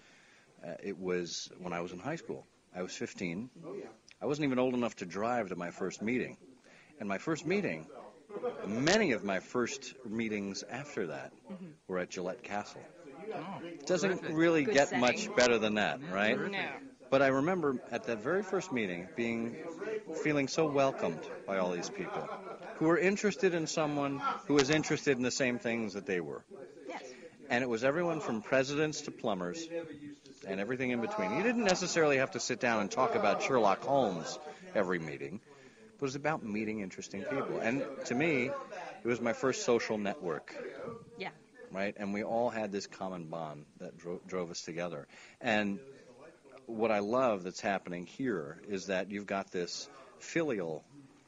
[0.67, 2.47] uh, it was when I was in high school.
[2.75, 3.51] I was 15.
[3.67, 3.85] Oh, yeah.
[4.21, 6.37] I wasn't even old enough to drive to my first meeting.
[6.99, 7.87] And my first meeting,
[8.67, 11.33] many of my first meetings after that
[11.89, 12.81] were at Gillette Castle.
[13.65, 15.01] It doesn't really Good get setting.
[15.01, 16.39] much better than that, right?
[16.39, 16.59] No.
[17.11, 19.57] But I remember at that very first meeting being
[20.23, 22.29] feeling so welcomed by all these people
[22.83, 26.43] who were interested in someone who was interested in the same things that they were.
[26.89, 27.01] Yes.
[27.49, 29.65] And it was everyone from presidents to plumbers
[30.49, 31.37] and everything in between.
[31.37, 34.37] You didn't necessarily have to sit down and talk about Sherlock Holmes
[34.75, 35.41] every meeting,
[36.01, 37.61] but it was about meeting interesting people.
[37.61, 38.47] And to me,
[39.05, 40.53] it was my first social network
[41.17, 41.29] Yeah.
[41.71, 41.95] right?
[41.97, 45.07] And we all had this common bond that dro- drove us together.
[45.41, 45.79] And
[46.67, 50.83] what I love that's happening here is that you've got this filial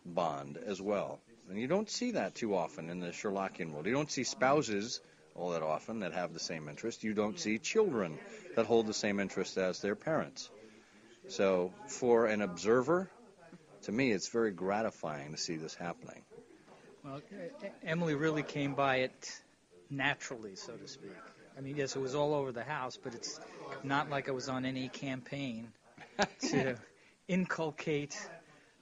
[0.04, 1.20] bond as well.
[1.48, 3.86] And you don't see that too often in the Sherlockian world.
[3.86, 5.00] You don't see spouses
[5.34, 7.04] all that often that have the same interest.
[7.04, 8.18] You don't see children
[8.56, 10.48] that hold the same interest as their parents.
[11.28, 13.10] So, for an observer,
[13.82, 16.22] to me, it's very gratifying to see this happening.
[17.02, 17.20] Well,
[17.84, 19.42] Emily really came by it
[19.90, 21.12] naturally, so to speak.
[21.56, 23.38] I mean, yes, it was all over the house, but it's
[23.82, 25.68] not like I was on any campaign
[26.50, 26.76] to
[27.28, 28.16] inculcate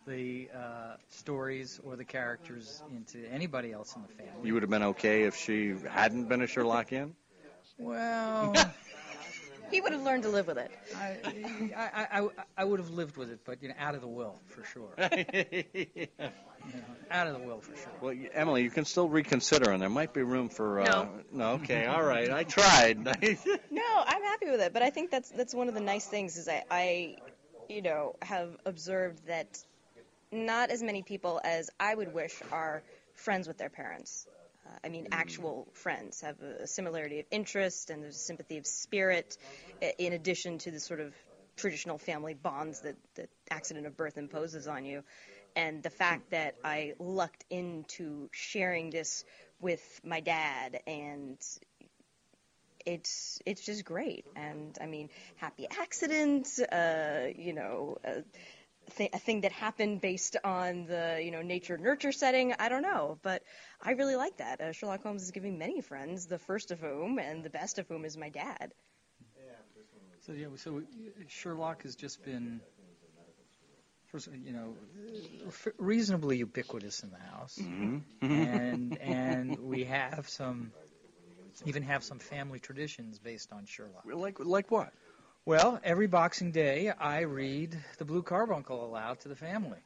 [0.07, 4.47] the uh, stories or the characters into anybody else in the family.
[4.49, 7.13] You would have been okay if she hadn't been a Sherlockian?
[7.79, 8.55] Well,
[9.71, 10.71] He would have learned to live with it.
[10.95, 11.17] I,
[11.77, 12.29] I, I,
[12.59, 14.91] I would have lived with it, but you know, out of the will for sure.
[16.65, 17.93] You know, out of the will for sure.
[18.01, 20.81] Well, Emily, you can still reconsider, and there might be room for.
[20.81, 21.09] Uh, No.
[21.33, 21.51] no.
[21.55, 21.87] Okay.
[21.87, 22.31] All right.
[22.31, 22.99] I tried.
[23.71, 26.37] No, I'm happy with it, but I think that's that's one of the nice things
[26.37, 27.17] is I, I
[27.69, 29.63] you know, have observed that
[30.33, 32.83] not as many people as I would wish are
[33.15, 34.27] friends with their parents.
[34.67, 38.67] Uh, I mean, actual friends have a similarity of interest and there's a sympathy of
[38.67, 39.37] spirit,
[39.99, 41.15] in addition to the sort of
[41.57, 45.03] traditional family bonds that the accident of birth imposes on you.
[45.55, 49.25] And the fact that I lucked into sharing this
[49.61, 51.39] with my dad and
[52.85, 54.25] it's it's just great.
[54.35, 58.23] And I mean, happy accident, uh, you know, a,
[58.97, 62.55] th- a thing that happened based on the you know nature nurture setting.
[62.59, 63.43] I don't know, but
[63.81, 64.61] I really like that.
[64.61, 67.89] Uh, Sherlock Holmes is giving many friends, the first of whom and the best of
[67.89, 68.73] whom is my dad.
[70.21, 70.83] So yeah, so uh,
[71.29, 72.63] Sherlock has just been,
[74.07, 74.77] first, you know,
[75.47, 78.03] f- reasonably ubiquitous in the house, Mhm.
[78.31, 80.73] and and we have some,
[81.65, 84.07] even have some family traditions based on Sherlock.
[84.15, 84.93] Like like what?
[85.45, 89.79] Well, every Boxing Day I read the Blue Carbuncle aloud to the family.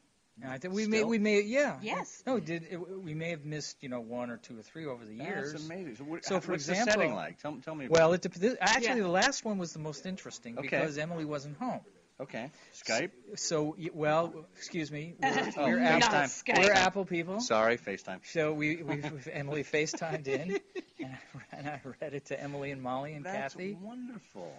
[0.43, 2.23] And I think we may we may yeah Yes.
[2.27, 5.03] no did it, we may have missed you know one or two or three over
[5.03, 5.53] the years.
[5.53, 5.97] That's amazing.
[5.97, 7.39] So, what, So, for what's example- the setting like?
[7.41, 7.87] Tell, tell me.
[7.87, 8.21] About Well, it.
[8.21, 9.03] dep- actually Yeah.
[9.05, 10.69] the last one was the most interesting Okay.
[10.69, 11.81] because Emily wasn't home.
[12.21, 12.51] okay.
[12.75, 13.13] Skype.
[13.37, 16.59] So, well, excuse me, we're, Oh, we're, Apple, Skype.
[16.65, 17.41] we're Apple people.
[17.41, 18.21] Sorry, FaceTime.
[18.25, 20.61] So we, we we've, Emily FaceTimed in,
[21.03, 21.17] and
[21.53, 23.73] I, and I read it to Emily and Molly and That's Kathy.
[23.81, 24.53] wonderful.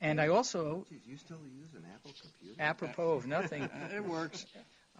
[0.00, 2.62] And I also, Did you still use an Apple computer?
[2.62, 4.46] apropos of nothing, it works.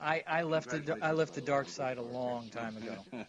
[0.01, 3.05] I, I left the I left the dark side a long time ago.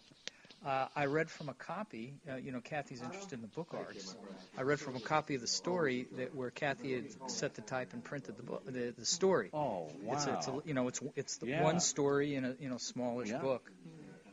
[0.64, 2.14] Uh, I read from a copy.
[2.30, 4.14] Uh, you know, Kathy's interested in the book arts.
[4.56, 7.92] I read from a copy of the story that where Kathy had set the type
[7.94, 9.50] and printed the book, the, the story.
[9.52, 10.12] Oh, wow.
[10.12, 11.62] It's, a, it's a, you know, it's it's the Yeah.
[11.62, 13.38] one story in a you know smallish Yeah.
[13.38, 13.68] book,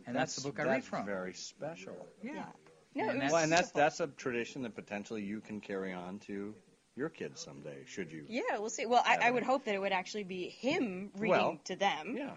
[0.06, 1.06] and that's, the book I read from.
[1.06, 2.06] very special.
[2.22, 2.46] Yeah.
[2.94, 5.94] No, And it was well, and that's that's a tradition that potentially you can carry
[5.94, 6.54] on to
[7.00, 8.26] your kids someday, should you?
[8.28, 8.86] Yeah, we'll see.
[8.86, 12.16] Well, I, I would hope that it would actually be him reading Well, to them.
[12.18, 12.32] Yeah.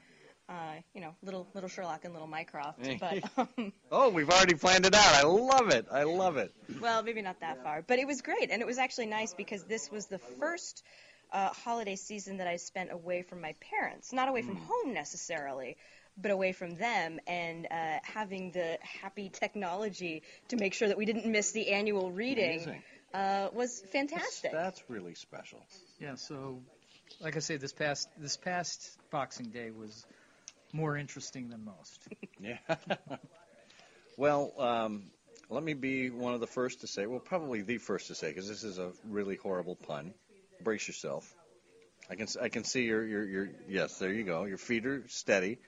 [0.48, 2.78] Uh, you know, little little Sherlock and little Mycroft.
[3.00, 3.22] But
[3.58, 5.14] um, Oh, we've already planned it out.
[5.14, 5.86] I love it.
[5.90, 6.52] I love it.
[6.80, 7.82] well, maybe not that far.
[7.82, 10.82] But it was great, and it was actually nice because this was the first
[11.32, 14.64] uh, holiday season that I spent away from my parents, not away from Hmm.
[14.66, 15.76] home necessarily.
[16.18, 21.06] But away from them and uh, having the happy technology to make sure that we
[21.06, 22.82] didn't miss the annual reading Amazing.
[23.14, 24.52] Uh, was fantastic.
[24.52, 25.60] That's really special.
[26.00, 26.14] Yeah.
[26.16, 26.60] So,
[27.20, 30.04] like I say, this past this past Boxing Day was
[30.72, 32.00] more interesting than most.
[32.40, 32.58] Yeah.
[34.16, 35.04] well, um,
[35.48, 38.30] let me be one of the first to say, well, probably the first to say,
[38.30, 40.12] because this is a really horrible pun.
[40.60, 41.32] Brace yourself.
[42.10, 44.44] I can I can see your your your yes, there you go.
[44.44, 45.58] Your feet are steady.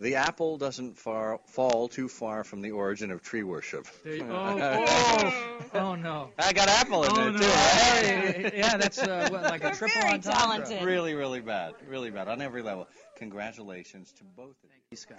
[0.00, 3.86] The apple doesn't far, fall too far from the origin of tree worship.
[4.04, 6.30] There you, oh, oh, oh no.
[6.38, 7.38] I got apple in Oh, there no.
[7.38, 7.44] too.
[7.44, 10.38] Hey, yeah, that's uh, what, like a triple very entendre.
[10.40, 10.82] talented.
[10.84, 11.74] Really, really bad.
[11.88, 12.86] Really bad on every level.
[13.16, 14.96] Congratulations to both of you.
[14.96, 15.18] Scott.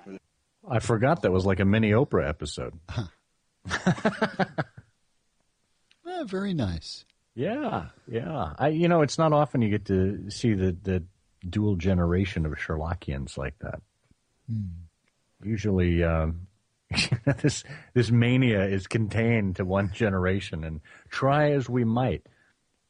[0.69, 2.73] I forgot that was like a mini Oprah episode.
[6.05, 7.05] Ah, very nice.
[7.35, 8.53] Yeah, yeah.
[8.57, 11.03] I, you know, it's not often you get to see the the
[11.47, 13.81] dual generation of Sherlockians like that.
[15.43, 16.47] Usually, um,
[17.41, 22.25] this this mania is contained to one generation, and try as we might,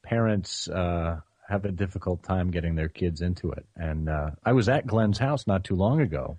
[0.04, 3.66] parents uh, have a difficult time getting their kids into it.
[3.76, 6.38] And uh, I was at Glenn's house not too long ago,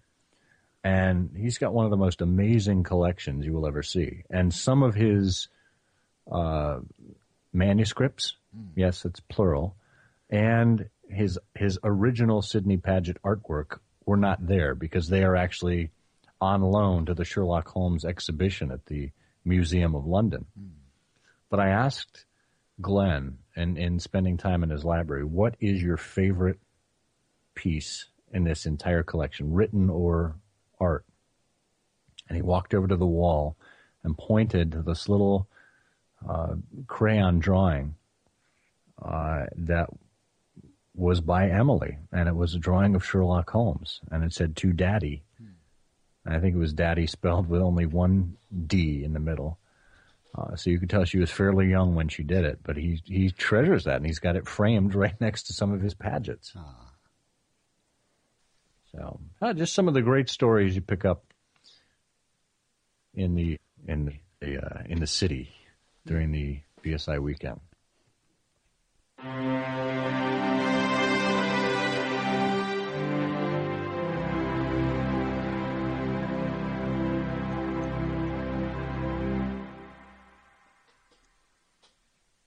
[0.82, 4.24] and he's got one of the most amazing collections you will ever see.
[4.30, 5.48] And some of his
[6.30, 6.80] uh,
[7.52, 8.36] manuscripts,
[8.74, 9.76] yes, it's plural,
[10.30, 13.78] and his his original Sidney Paget artwork
[14.10, 15.88] were not there because they are actually
[16.40, 19.10] on loan to the Sherlock Holmes exhibition at the
[19.44, 20.46] Museum of London.
[21.48, 22.24] But I asked
[22.80, 26.58] Glenn, and in spending time in his library, what is your favorite
[27.54, 30.34] piece in this entire collection, written or
[30.80, 31.04] art?
[32.28, 33.56] And he walked over to the wall
[34.02, 35.46] and pointed to this little
[36.28, 36.56] uh,
[36.88, 37.94] crayon drawing
[39.00, 39.88] uh, that
[40.94, 44.72] was by Emily, and it was a drawing of Sherlock Holmes, and it said to
[44.72, 45.22] Daddy.
[46.24, 48.36] And I think it was Daddy spelled with only one
[48.66, 49.58] D in the middle.
[50.36, 53.00] Uh, so you could tell she was fairly young when she did it, but he
[53.04, 56.54] he treasures that, and he's got it framed right next to some of his Pagets.
[58.92, 61.24] So uh, just some of the great stories you pick up
[63.14, 65.52] in the in the uh, in the city
[66.06, 67.60] during the BSI weekend.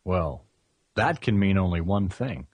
[0.05, 0.43] Well,
[0.95, 2.47] that can mean only one thing.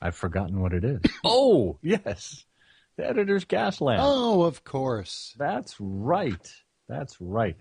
[0.00, 1.00] I've forgotten what it is.
[1.24, 2.44] oh, yes.
[2.96, 4.00] The editor's gas lamp.
[4.02, 5.34] Oh, of course.
[5.38, 6.52] That's right.
[6.88, 7.56] That's right.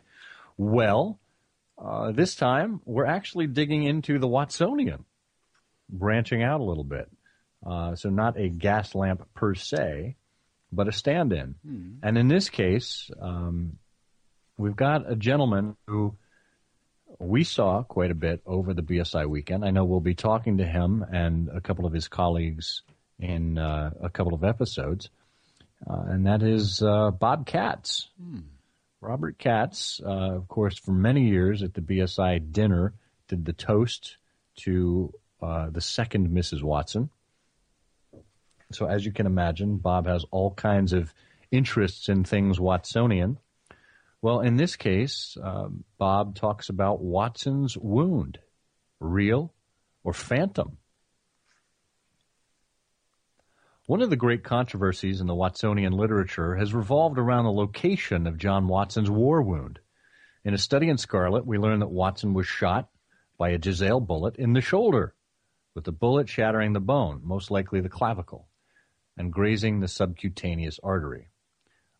[0.57, 1.19] Well,
[1.77, 5.03] uh, this time we're actually digging into the Watsonian,
[5.89, 7.09] branching out a little bit.
[7.65, 10.15] Uh, so not a gas lamp per se,
[10.71, 11.55] but a stand-in.
[12.03, 13.77] And in this case, um,
[14.57, 16.15] we've got a gentleman who
[17.19, 19.63] we saw quite a bit over the BSI weekend.
[19.63, 22.81] I know we'll be talking to him and a couple of his colleagues
[23.19, 25.09] in uh, a couple of episodes,
[25.89, 28.09] uh, and that is uh, Bob Katz.
[29.01, 32.93] Robert Katz, uh, of course, for many years at the BSI dinner,
[33.27, 34.17] did the toast
[34.57, 36.63] to uh, the second Mrs.
[36.63, 37.09] Watson.
[38.71, 41.13] So, as you can imagine, Bob has all kinds of
[41.51, 43.37] interests in things Watsonian.
[44.25, 48.39] Well, in this case, um, Bob talks about Watson's wound,
[48.99, 49.53] real
[50.03, 50.79] or phantom.
[53.85, 58.39] One of the great controversies in the Watsonian literature has revolved around the location of
[58.39, 59.77] John Watson's war wound.
[60.43, 62.89] In a study in Scarlet, we learn that Watson was shot
[63.37, 65.13] by a Jezail bullet in the shoulder,
[65.75, 68.47] with the bullet shattering the bone, most likely the clavicle,
[69.15, 71.29] and grazing the subcutaneous artery.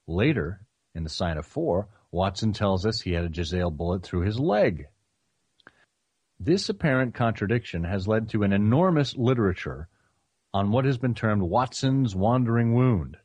[0.07, 0.61] Later,
[0.95, 4.39] in the sign of four, Watson tells us he had a Jezail bullet through his
[4.39, 4.87] leg.
[6.39, 9.89] This apparent contradiction has led to an enormous literature
[10.53, 13.17] on what has been termed Watson's wandering wound.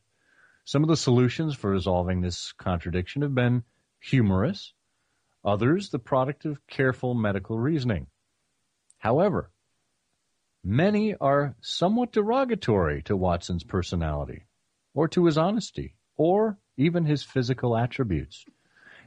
[0.65, 3.63] Some of the solutions for resolving this contradiction have been
[4.01, 4.73] humorous,
[5.45, 8.07] others the product of careful medical reasoning.
[8.97, 9.51] However,
[10.65, 14.47] many are somewhat derogatory to Watson's personality,
[14.93, 18.43] or to his honesty, or even his physical attributes.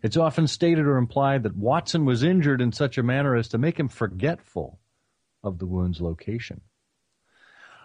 [0.04, 3.56] It's often stated or implied that Watson was injured in such a manner as to
[3.56, 4.78] make him forgetful
[5.42, 6.60] of the wound's location.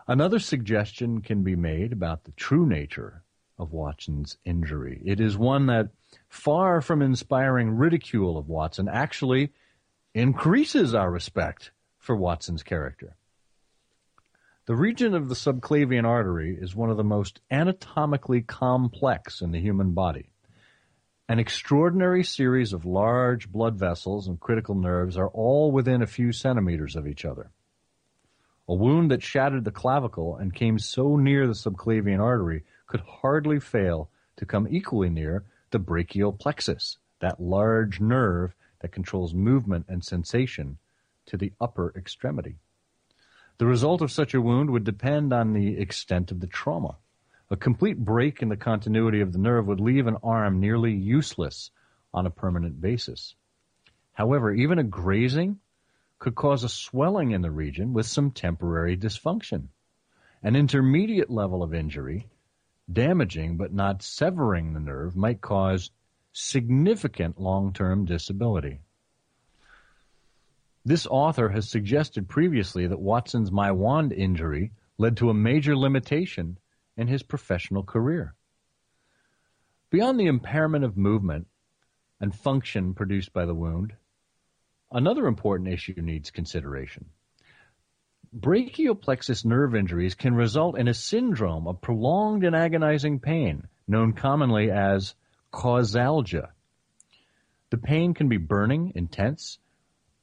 [0.06, 3.24] Another suggestion can be made about the true nature
[3.58, 5.02] of Watson's injury.
[5.06, 5.92] It is one that,
[6.28, 9.54] far from inspiring ridicule of Watson, actually
[10.14, 13.16] increases our respect for Watson's character.
[14.66, 19.62] The region of the subclavian artery is one of the most anatomically complex in the
[19.62, 20.32] human body.
[21.30, 26.32] An extraordinary series of large blood vessels and critical nerves are all within a few
[26.32, 27.52] centimeters of each other.
[28.68, 33.60] A wound that shattered the clavicle and came so near the subclavian artery could hardly
[33.60, 40.04] fail to come equally near the brachial plexus, that large nerve that controls movement and
[40.04, 40.80] sensation
[41.28, 42.58] to the upper extremity.
[43.60, 46.98] The result of such a wound would depend on the extent of the trauma.
[47.52, 51.72] A complete break in the continuity of the nerve would leave an arm nearly useless
[52.14, 53.36] on a permanent basis.
[54.14, 55.60] However, even a grazing
[56.20, 59.70] could cause a swelling in the region with some temporary dysfunction.
[60.44, 62.28] An intermediate level of injury,
[62.92, 65.90] damaging but not severing the nerve, might cause
[66.34, 68.82] significant long-term disability.
[70.86, 76.58] This author has suggested previously that Watson's Maiwand injury led to a major limitation
[77.00, 78.36] in his professional career.
[79.90, 81.48] Beyond the impairment of movement
[82.20, 83.94] and function produced by the wound,
[84.92, 87.06] Another important issue needs consideration.
[88.34, 94.14] Brachial plexus nerve injuries can result in a syndrome of prolonged and agonizing pain, known
[94.14, 95.14] commonly as
[95.52, 96.50] causalgia.
[97.70, 99.60] The pain can be burning, intense,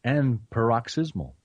[0.03, 1.37] and paroxysmal.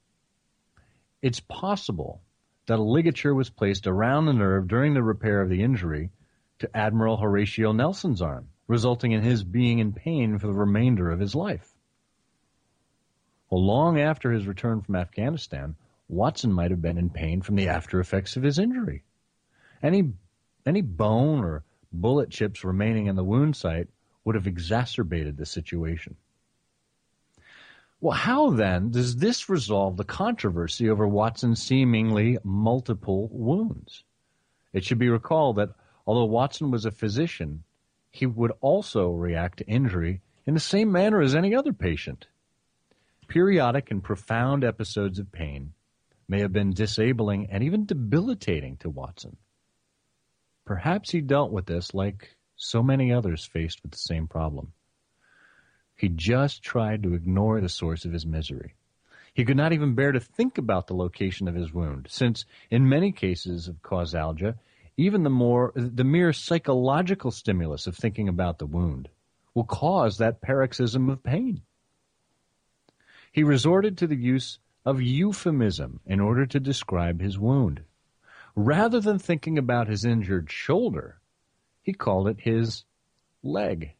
[1.21, 2.23] It's possible
[2.71, 6.09] that a ligature was placed around the nerve during the repair of the injury
[6.57, 11.19] to Admiral Horatio Nelson's arm, resulting in his being in pain for the remainder of
[11.19, 11.75] his life.
[13.49, 15.75] Well, long after his return from Afghanistan,
[16.07, 19.03] Watson might have been in pain from the after effects of his injury.
[19.83, 20.13] Any,
[20.65, 23.89] any bone or bullet chips remaining in the wound site
[24.23, 26.15] would have exacerbated the situation.
[28.01, 34.03] Well, how then does this resolve the controversy over Watson's seemingly multiple wounds?
[34.73, 35.69] It should be recalled that
[36.07, 37.63] although Watson was a physician,
[38.09, 42.25] he would also react to injury in the same manner as any other patient.
[43.27, 45.73] Periodic and profound episodes of pain
[46.27, 49.37] may have been disabling and even debilitating to Watson.
[50.65, 54.73] Perhaps he dealt with this like so many others faced with the same problem.
[56.01, 58.73] He just tried to ignore the source of his misery.
[59.35, 62.89] He could not even bear to think about the location of his wound, since in
[62.89, 64.57] many cases of causalgia,
[64.97, 69.09] even the more the mere psychological stimulus of thinking about the wound
[69.53, 71.61] will cause that paroxysm of pain.
[73.31, 77.83] He resorted to the use of euphemism in order to describe his wound.
[78.55, 81.19] Rather than thinking about his injured shoulder,
[81.83, 82.85] he called it his
[83.43, 83.93] leg.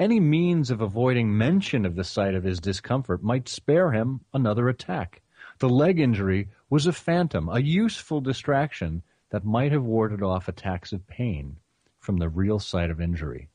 [0.00, 4.70] Any means of avoiding mention of the site of his discomfort might spare him another
[4.70, 5.20] attack.
[5.58, 10.94] The leg injury was a phantom, a useful distraction that might have warded off attacks
[10.94, 11.58] of pain
[11.98, 13.50] from the real site of injury.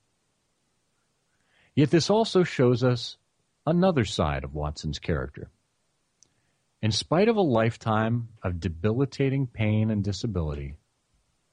[1.73, 3.17] Yet this also shows us
[3.65, 5.49] another side of Watson's character.
[6.79, 10.75] In spite of a lifetime of debilitating pain and disability,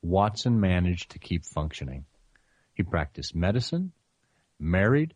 [0.03, 2.05] Watson managed to keep functioning.
[2.75, 3.93] He practiced medicine,
[4.59, 5.15] married,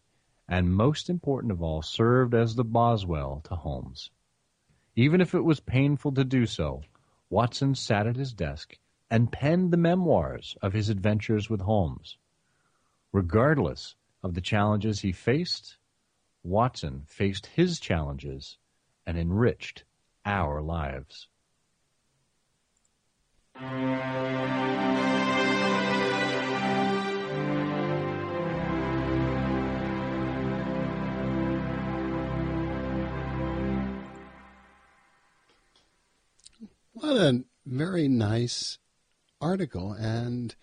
[0.48, 4.10] and most important of all, served as the Boswell to Holmes.
[4.94, 6.82] Even if it was painful to do so,
[7.28, 8.78] Watson sat at his desk
[9.10, 12.18] and penned the memoirs of his adventures with Holmes.
[13.12, 15.76] Regardless of the challenges he faced
[16.46, 18.58] Watson faced his challenges
[19.04, 19.84] and enriched
[20.24, 21.28] our lives.
[36.98, 38.78] What a very nice
[39.38, 40.54] article and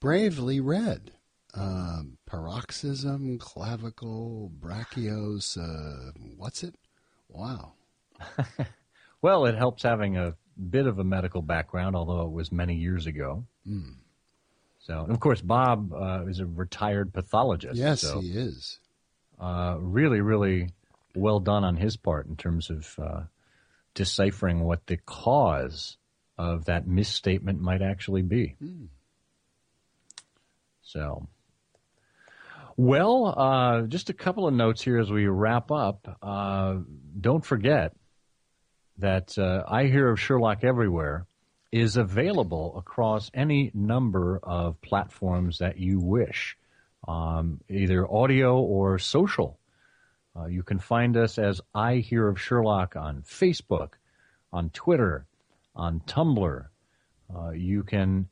[0.00, 1.10] bravely read
[1.52, 5.58] um, paroxysm, clavicle, brachios.
[5.58, 6.76] Uh, what's it?
[7.28, 7.74] Wow.
[9.20, 10.34] well, it helps having a
[10.70, 13.44] bit of a medical background, although it was many years ago.
[13.68, 13.96] Mm.
[14.78, 17.76] So, and of course, Bob uh, is a retired pathologist.
[17.76, 18.78] Yes, so, he is.
[19.38, 20.70] Uh, really, really
[21.14, 23.20] well done on his part in terms of uh,
[23.94, 25.96] deciphering what the cause
[26.36, 28.56] of that misstatement might actually be.
[28.58, 28.86] Hmm.
[30.82, 31.28] So,
[32.76, 36.18] well, uh, just a couple of notes here as we wrap up.
[36.22, 36.78] Uh,
[37.20, 37.94] don't forget
[38.98, 41.26] that uh, I Hear of Sherlock Everywhere
[41.72, 46.56] is available across any number of platforms that you wish,
[47.08, 49.58] um, either audio or social.
[50.36, 53.90] Uh, you can find us as I Hear of Sherlock on Facebook,
[54.52, 55.26] on Twitter,
[55.76, 56.66] on Tumblr.
[57.34, 58.28] Uh, you can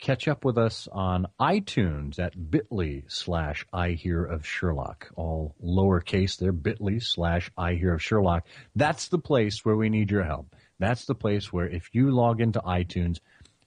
[0.00, 5.10] catch up with us on iTunes at bit.ly slash I Hear of Sherlock.
[5.16, 8.46] All lowercase there, bit.ly slash I Hear of Sherlock.
[8.74, 10.54] That's the place where we need your help.
[10.78, 13.20] That's the place where if you log into iTunes,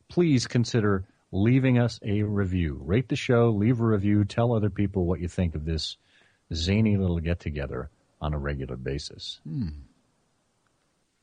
[0.09, 2.79] please consider leaving us a review.
[2.83, 5.97] Rate the show, leave a review, tell other people what you think of this
[6.53, 7.89] zany little get together
[8.21, 9.39] on a regular basis.
[9.43, 9.67] Hmm.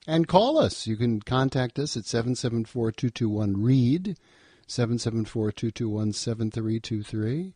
[0.06, 0.86] And call us.
[0.86, 4.18] You can contact us at 774 221 READ,
[4.66, 7.54] 774 221 7323,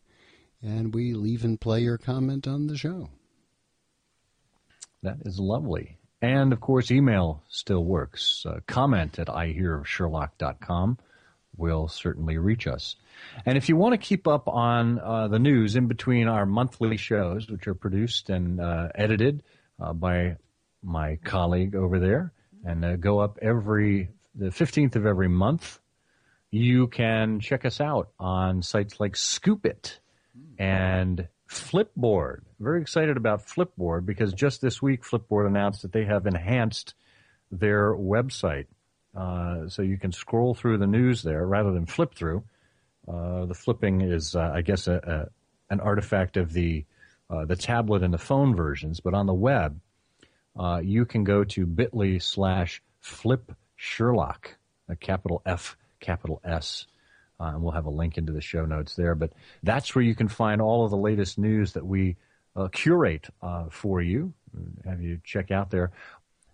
[0.61, 3.09] and we leave and play your comment on the show.
[5.03, 5.97] That is lovely.
[6.21, 8.43] And of course, email still works.
[8.45, 10.97] Uh, comment at ihearsherlock.com
[11.59, 12.95] will certainly reach us.
[13.45, 16.97] And if you want to keep up on uh, the news in between our monthly
[16.97, 19.43] shows, which are produced and uh, edited
[19.79, 20.37] uh, by
[20.81, 22.33] my colleague over there,
[22.65, 25.79] and uh, go up every the 15th of every month,
[26.51, 29.97] you can check us out on sites like Scoopit
[30.57, 32.41] and Flipboard.
[32.59, 36.93] Very excited about Flipboard because just this week Flipboard announced that they have enhanced
[37.51, 38.67] their website.
[39.15, 42.43] Uh, so you can scroll through the news there rather than flip through.
[43.07, 45.29] Uh, the flipping is, uh, I guess, a,
[45.69, 46.85] a, an artifact of the
[47.29, 48.99] uh, the tablet and the phone versions.
[48.99, 49.79] But on the web,
[50.57, 54.57] uh, you can go to bit.ly slash flip Sherlock,
[54.87, 56.87] a capital F, capital S.
[57.39, 59.15] And we'll have a link into the show notes there.
[59.15, 59.31] But
[59.63, 62.17] that's where you can find all of the latest news that we
[62.73, 63.29] curate
[63.69, 64.33] for you,
[64.83, 65.91] have you check out there.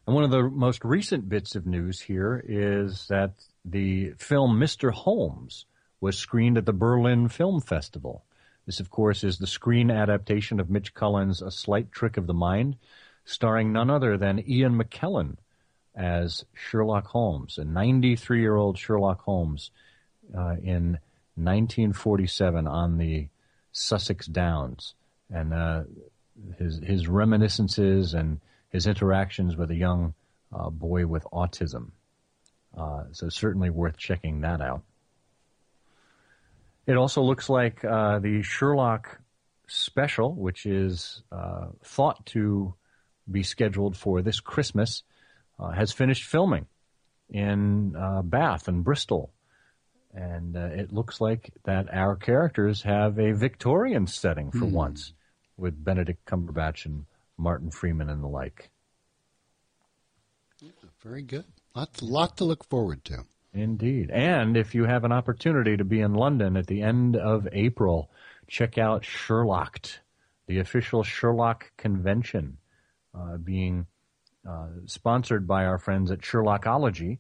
[0.06, 3.34] And one of the most recent bits of news here is that
[3.64, 4.91] the film Mr.
[4.91, 5.65] Holmes
[5.99, 8.23] was screened at the Berlin Film Festival.
[8.65, 12.34] This, of course, is the screen adaptation of Mitch Cullin's A Slight Trick of the
[12.34, 12.77] Mind,
[13.26, 15.38] starring none other than Ian McKellen
[15.95, 19.72] as Sherlock Holmes, a 93 year old Sherlock Holmes
[20.36, 20.99] uh, in
[21.36, 23.27] 1947 on the
[23.72, 24.94] Sussex Downs.
[25.32, 25.84] And uh,
[26.60, 28.40] his, his reminiscences and
[28.76, 30.14] his interactions with a young
[30.53, 31.91] uh, boy with autism.
[32.77, 34.84] Uh, so certainly worth checking that out.
[36.85, 39.19] It also looks like uh, the Sherlock
[39.68, 42.73] special, which is uh, thought to
[43.31, 45.03] be scheduled for this Christmas,
[45.57, 46.68] uh, has finished filming
[47.30, 49.31] in uh, Bath and Bristol.
[50.14, 54.72] And it looks like that our characters have a Victorian setting for Hmm.
[54.84, 55.14] once
[55.57, 57.06] with Benedict Cumberbatch and
[57.38, 58.70] Martin Freeman and the like.
[61.06, 61.45] Very good.
[61.76, 63.26] Lots, lot to look forward to.
[63.53, 64.10] Indeed.
[64.12, 68.10] And if you have an opportunity to be in London at the end of April,
[68.48, 69.99] check out Sherlocked,
[70.48, 72.57] the official Sherlock convention,
[73.14, 73.86] uh, being
[74.49, 77.20] uh, sponsored by our friends at Sherlockology.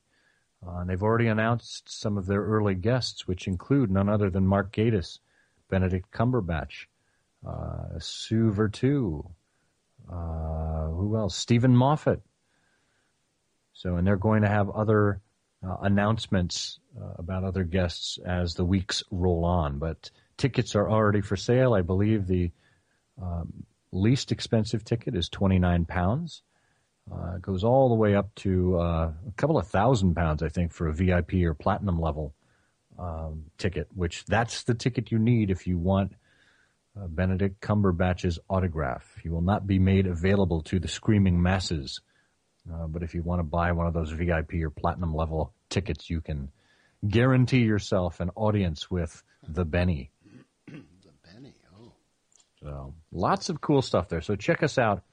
[0.65, 4.47] Uh, and they've already announced some of their early guests, which include none other than
[4.47, 5.19] Mark Gatiss,
[5.69, 6.87] Benedict Cumberbatch,
[7.47, 9.29] uh, Sue Vertue,
[10.11, 11.35] uh, who else?
[11.35, 12.21] Steven Moffat.
[13.73, 15.21] So, and they're going to have other
[15.65, 19.79] uh, announcements uh, about other guests as the weeks roll on.
[19.79, 21.73] But tickets are already for sale.
[21.73, 22.51] I believe the
[23.21, 26.43] um, least expensive ticket is twenty nine pounds.
[27.11, 30.49] Uh, it goes all the way up to uh, a couple of thousand pounds, I
[30.49, 32.33] think, for a VIP or platinum level
[32.97, 33.87] um, ticket.
[33.93, 36.13] Which that's the ticket you need if you want
[36.99, 39.17] uh, Benedict Cumberbatch's autograph.
[39.21, 42.01] He will not be made available to the screaming masses.
[42.71, 46.09] Uh, but if you want to buy one of those VIP or platinum level tickets,
[46.09, 46.51] you can
[47.07, 50.11] guarantee yourself an audience with the Benny.
[50.67, 50.81] the
[51.23, 51.91] Benny, oh.
[52.61, 54.21] So lots of cool stuff there.
[54.21, 55.03] So check us out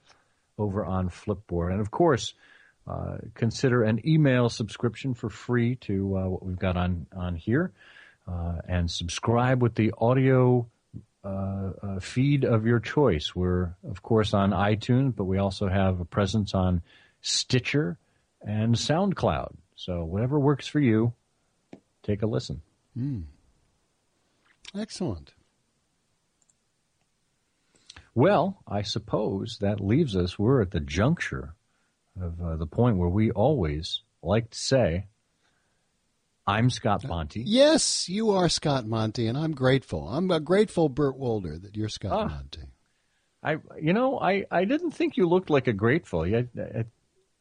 [0.57, 2.33] over on Flipboard, and of course,
[2.87, 7.71] uh, consider an email subscription for free to uh, what we've got on on here,
[8.27, 10.67] uh, and subscribe with the audio.
[11.23, 13.33] Uh, uh, feed of your choice.
[13.33, 16.81] We're, of course, on iTunes, but we also have a presence on
[17.21, 17.97] Stitcher
[18.41, 19.53] and SoundCloud.
[19.75, 21.13] So whatever works for you,
[22.03, 22.61] take a listen.
[22.93, 23.21] Hmm.
[24.77, 25.33] Excellent.
[28.15, 30.37] Well, I suppose that leaves us.
[30.37, 31.55] We're at the juncture
[32.21, 35.05] of uh, the point where we always like to say,
[36.45, 37.41] I'm Scott Monty.
[37.45, 40.07] Yes, you are Scott Monty, and I'm grateful.
[40.09, 42.25] I'm a grateful, Burt Wolder, that you're Scott Ah.
[42.27, 42.61] Monty.
[43.41, 46.25] I, you know, I, I didn't think you looked like a grateful.
[46.25, 46.83] You, uh,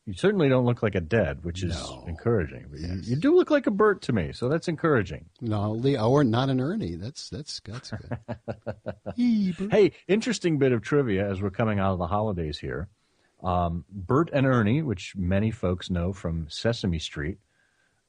[0.05, 2.67] you certainly don't look like a dead, which is encouraging.
[2.71, 5.27] But you, you do look like a Bert to me, so that's encouraging.
[5.41, 6.97] No, Lee, or not an Ernie.
[6.97, 8.19] That's that's that's good.
[9.71, 12.89] hey, interesting bit of trivia as we're coming out of the holidays here.
[13.43, 17.39] Um, Bert and Ernie, which many folks know from Sesame Street,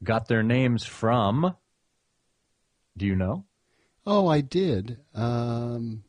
[0.04, 1.56] got their names from.
[2.96, 3.46] Do you know?
[4.06, 4.98] Oh, I did.
[5.16, 6.04] Um,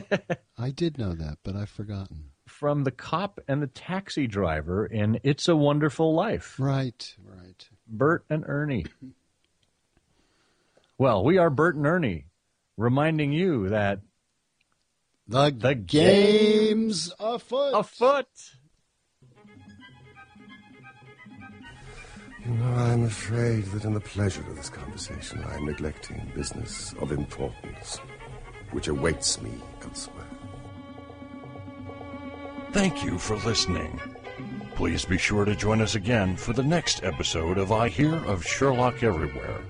[0.58, 2.30] I did know that, but I've forgotten.
[2.46, 6.56] From the cop and the taxi driver in It's a Wonderful Life.
[6.58, 7.68] Right, right.
[7.86, 8.86] Bert and Ernie.
[10.98, 12.26] Well, we are Bert and Ernie,
[12.76, 14.00] reminding you that
[15.26, 17.72] the, the game's afoot.
[17.72, 18.26] Afoot.
[22.50, 26.92] You know, I'm afraid that in the pleasure of this conversation, I am neglecting business
[26.94, 27.98] of importance,
[28.72, 29.52] which awaits me
[29.84, 30.26] elsewhere.
[32.72, 34.00] Thank you for listening.
[34.74, 38.44] Please be sure to join us again for the next episode of I Hear of
[38.44, 39.60] Sherlock Everywhere,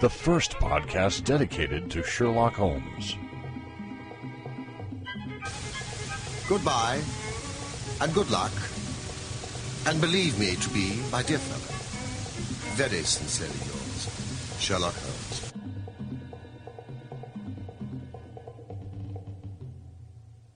[0.00, 3.16] the first podcast dedicated to Sherlock Holmes.
[6.48, 7.00] Goodbye,
[8.00, 8.52] and good luck,
[9.86, 11.67] and believe me to be, my dear fellow,
[12.78, 14.06] very sincerely yours,
[14.60, 15.17] Sherlock Holmes.